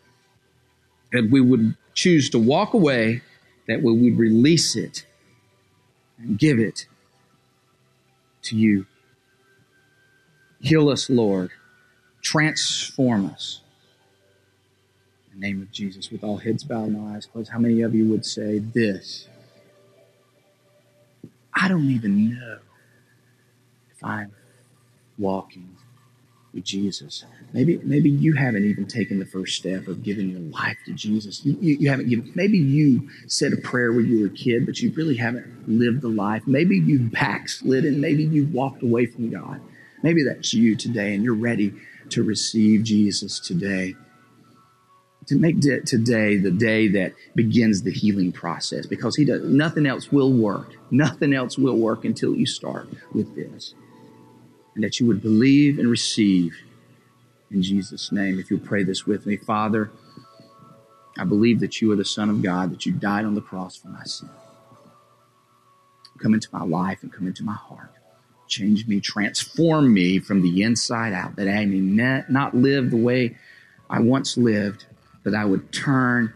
That 1.11 1.29
we 1.29 1.41
would 1.41 1.75
choose 1.93 2.29
to 2.31 2.39
walk 2.39 2.73
away, 2.73 3.21
that 3.67 3.81
we 3.81 3.91
would 3.91 4.17
release 4.17 4.75
it 4.75 5.05
and 6.17 6.37
give 6.37 6.59
it 6.59 6.85
to 8.43 8.55
you. 8.55 8.85
Heal 10.59 10.89
us, 10.89 11.09
Lord. 11.09 11.51
Transform 12.21 13.27
us 13.27 13.61
the 15.35 15.47
name 15.47 15.61
of 15.61 15.71
Jesus, 15.71 16.09
with 16.11 16.23
all 16.23 16.37
heads 16.37 16.63
bowed 16.63 16.87
and 16.87 16.97
all 16.97 17.13
eyes 17.13 17.25
closed, 17.25 17.51
how 17.51 17.59
many 17.59 17.81
of 17.81 17.93
you 17.93 18.05
would 18.09 18.25
say 18.25 18.59
this? 18.59 19.27
I 21.53 21.67
don't 21.67 21.89
even 21.89 22.29
know 22.33 22.59
if 23.91 24.03
I'm 24.03 24.31
walking 25.17 25.75
with 26.53 26.63
Jesus. 26.63 27.25
Maybe, 27.53 27.77
maybe 27.83 28.09
you 28.09 28.33
haven't 28.33 28.65
even 28.65 28.87
taken 28.87 29.19
the 29.19 29.25
first 29.25 29.55
step 29.55 29.87
of 29.87 30.03
giving 30.03 30.29
your 30.29 30.39
life 30.39 30.77
to 30.85 30.93
Jesus. 30.93 31.45
You, 31.45 31.57
you, 31.59 31.77
you, 31.79 31.89
haven't 31.89 32.09
given. 32.09 32.31
Maybe 32.35 32.57
you 32.57 33.09
said 33.27 33.53
a 33.53 33.57
prayer 33.57 33.91
when 33.91 34.05
you 34.05 34.21
were 34.21 34.27
a 34.27 34.37
kid, 34.37 34.65
but 34.65 34.79
you 34.79 34.91
really 34.91 35.15
haven't 35.15 35.67
lived 35.67 36.01
the 36.01 36.09
life. 36.09 36.43
Maybe 36.45 36.77
you 36.77 36.99
backslidden. 36.99 38.01
Maybe 38.01 38.23
you 38.23 38.47
walked 38.47 38.83
away 38.83 39.05
from 39.05 39.29
God. 39.29 39.61
Maybe 40.01 40.23
that's 40.23 40.53
you 40.53 40.75
today, 40.75 41.13
and 41.15 41.23
you're 41.23 41.33
ready 41.33 41.73
to 42.09 42.23
receive 42.23 42.83
Jesus 42.83 43.39
today 43.39 43.95
to 45.27 45.35
make 45.35 45.59
today 45.59 46.37
the 46.37 46.51
day 46.51 46.87
that 46.89 47.13
begins 47.33 47.81
the 47.81 47.91
healing 47.91 48.31
process 48.31 48.85
because 48.85 49.15
he 49.15 49.25
does 49.25 49.43
nothing 49.43 49.85
else 49.85 50.11
will 50.11 50.31
work. 50.31 50.75
Nothing 50.91 51.33
else 51.33 51.57
will 51.57 51.77
work 51.77 52.05
until 52.05 52.35
you 52.35 52.45
start 52.45 52.87
with 53.13 53.35
this. 53.35 53.73
And 54.75 54.83
that 54.83 54.99
you 54.99 55.07
would 55.07 55.21
believe 55.21 55.79
and 55.79 55.89
receive 55.89 56.55
in 57.51 57.61
jesus 57.61 58.11
name 58.11 58.39
if 58.39 58.49
you'll 58.49 58.59
pray 58.59 58.83
this 58.83 59.05
with 59.05 59.25
me. 59.25 59.37
Father 59.37 59.89
i 61.17 61.23
believe 61.23 61.59
that 61.59 61.81
you 61.81 61.91
are 61.91 61.95
the 61.95 62.05
son 62.05 62.29
of 62.29 62.41
god 62.41 62.71
that 62.71 62.85
you 62.85 62.91
died 62.91 63.25
on 63.25 63.35
the 63.35 63.41
cross 63.41 63.77
for 63.77 63.87
my 63.87 64.03
sin. 64.03 64.29
Come 66.19 66.33
into 66.33 66.49
my 66.51 66.63
life 66.63 67.03
and 67.03 67.11
come 67.11 67.27
into 67.27 67.43
my 67.43 67.53
heart. 67.53 67.91
Change 68.47 68.87
me 68.87 68.99
transform 68.99 69.93
me 69.93 70.19
from 70.19 70.41
the 70.41 70.61
inside 70.61 71.13
out 71.13 71.35
that 71.37 71.47
i 71.47 71.65
may 71.65 71.79
not 72.29 72.53
live 72.53 72.91
the 72.91 72.97
way 72.97 73.37
i 73.89 73.99
once 73.99 74.37
lived 74.37 74.85
that 75.25 75.33
I 75.35 75.43
would 75.43 75.73
turn 75.73 76.33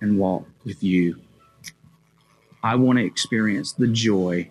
and 0.00 0.18
walk 0.18 0.46
with 0.64 0.82
you. 0.82 1.20
I 2.62 2.74
want 2.74 2.98
to 2.98 3.04
experience 3.04 3.72
the 3.72 3.86
joy 3.86 4.50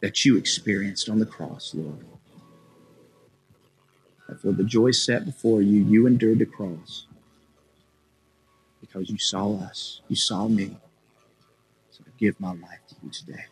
that 0.00 0.24
you 0.24 0.36
experienced 0.36 1.10
on 1.10 1.18
the 1.18 1.26
cross, 1.26 1.74
Lord. 1.74 2.06
That 4.28 4.40
for 4.40 4.52
the 4.52 4.64
joy 4.64 4.92
set 4.92 5.26
before 5.26 5.60
you, 5.60 5.82
you 5.82 6.06
endured 6.06 6.38
the 6.38 6.46
cross 6.46 7.06
because 8.80 9.10
you 9.10 9.18
saw 9.18 9.58
us, 9.58 10.00
you 10.08 10.16
saw 10.16 10.46
me. 10.46 10.76
So 11.90 12.04
I 12.06 12.10
give 12.18 12.38
my 12.38 12.52
life 12.52 12.80
to 12.90 12.94
you 13.02 13.10
today. 13.10 13.44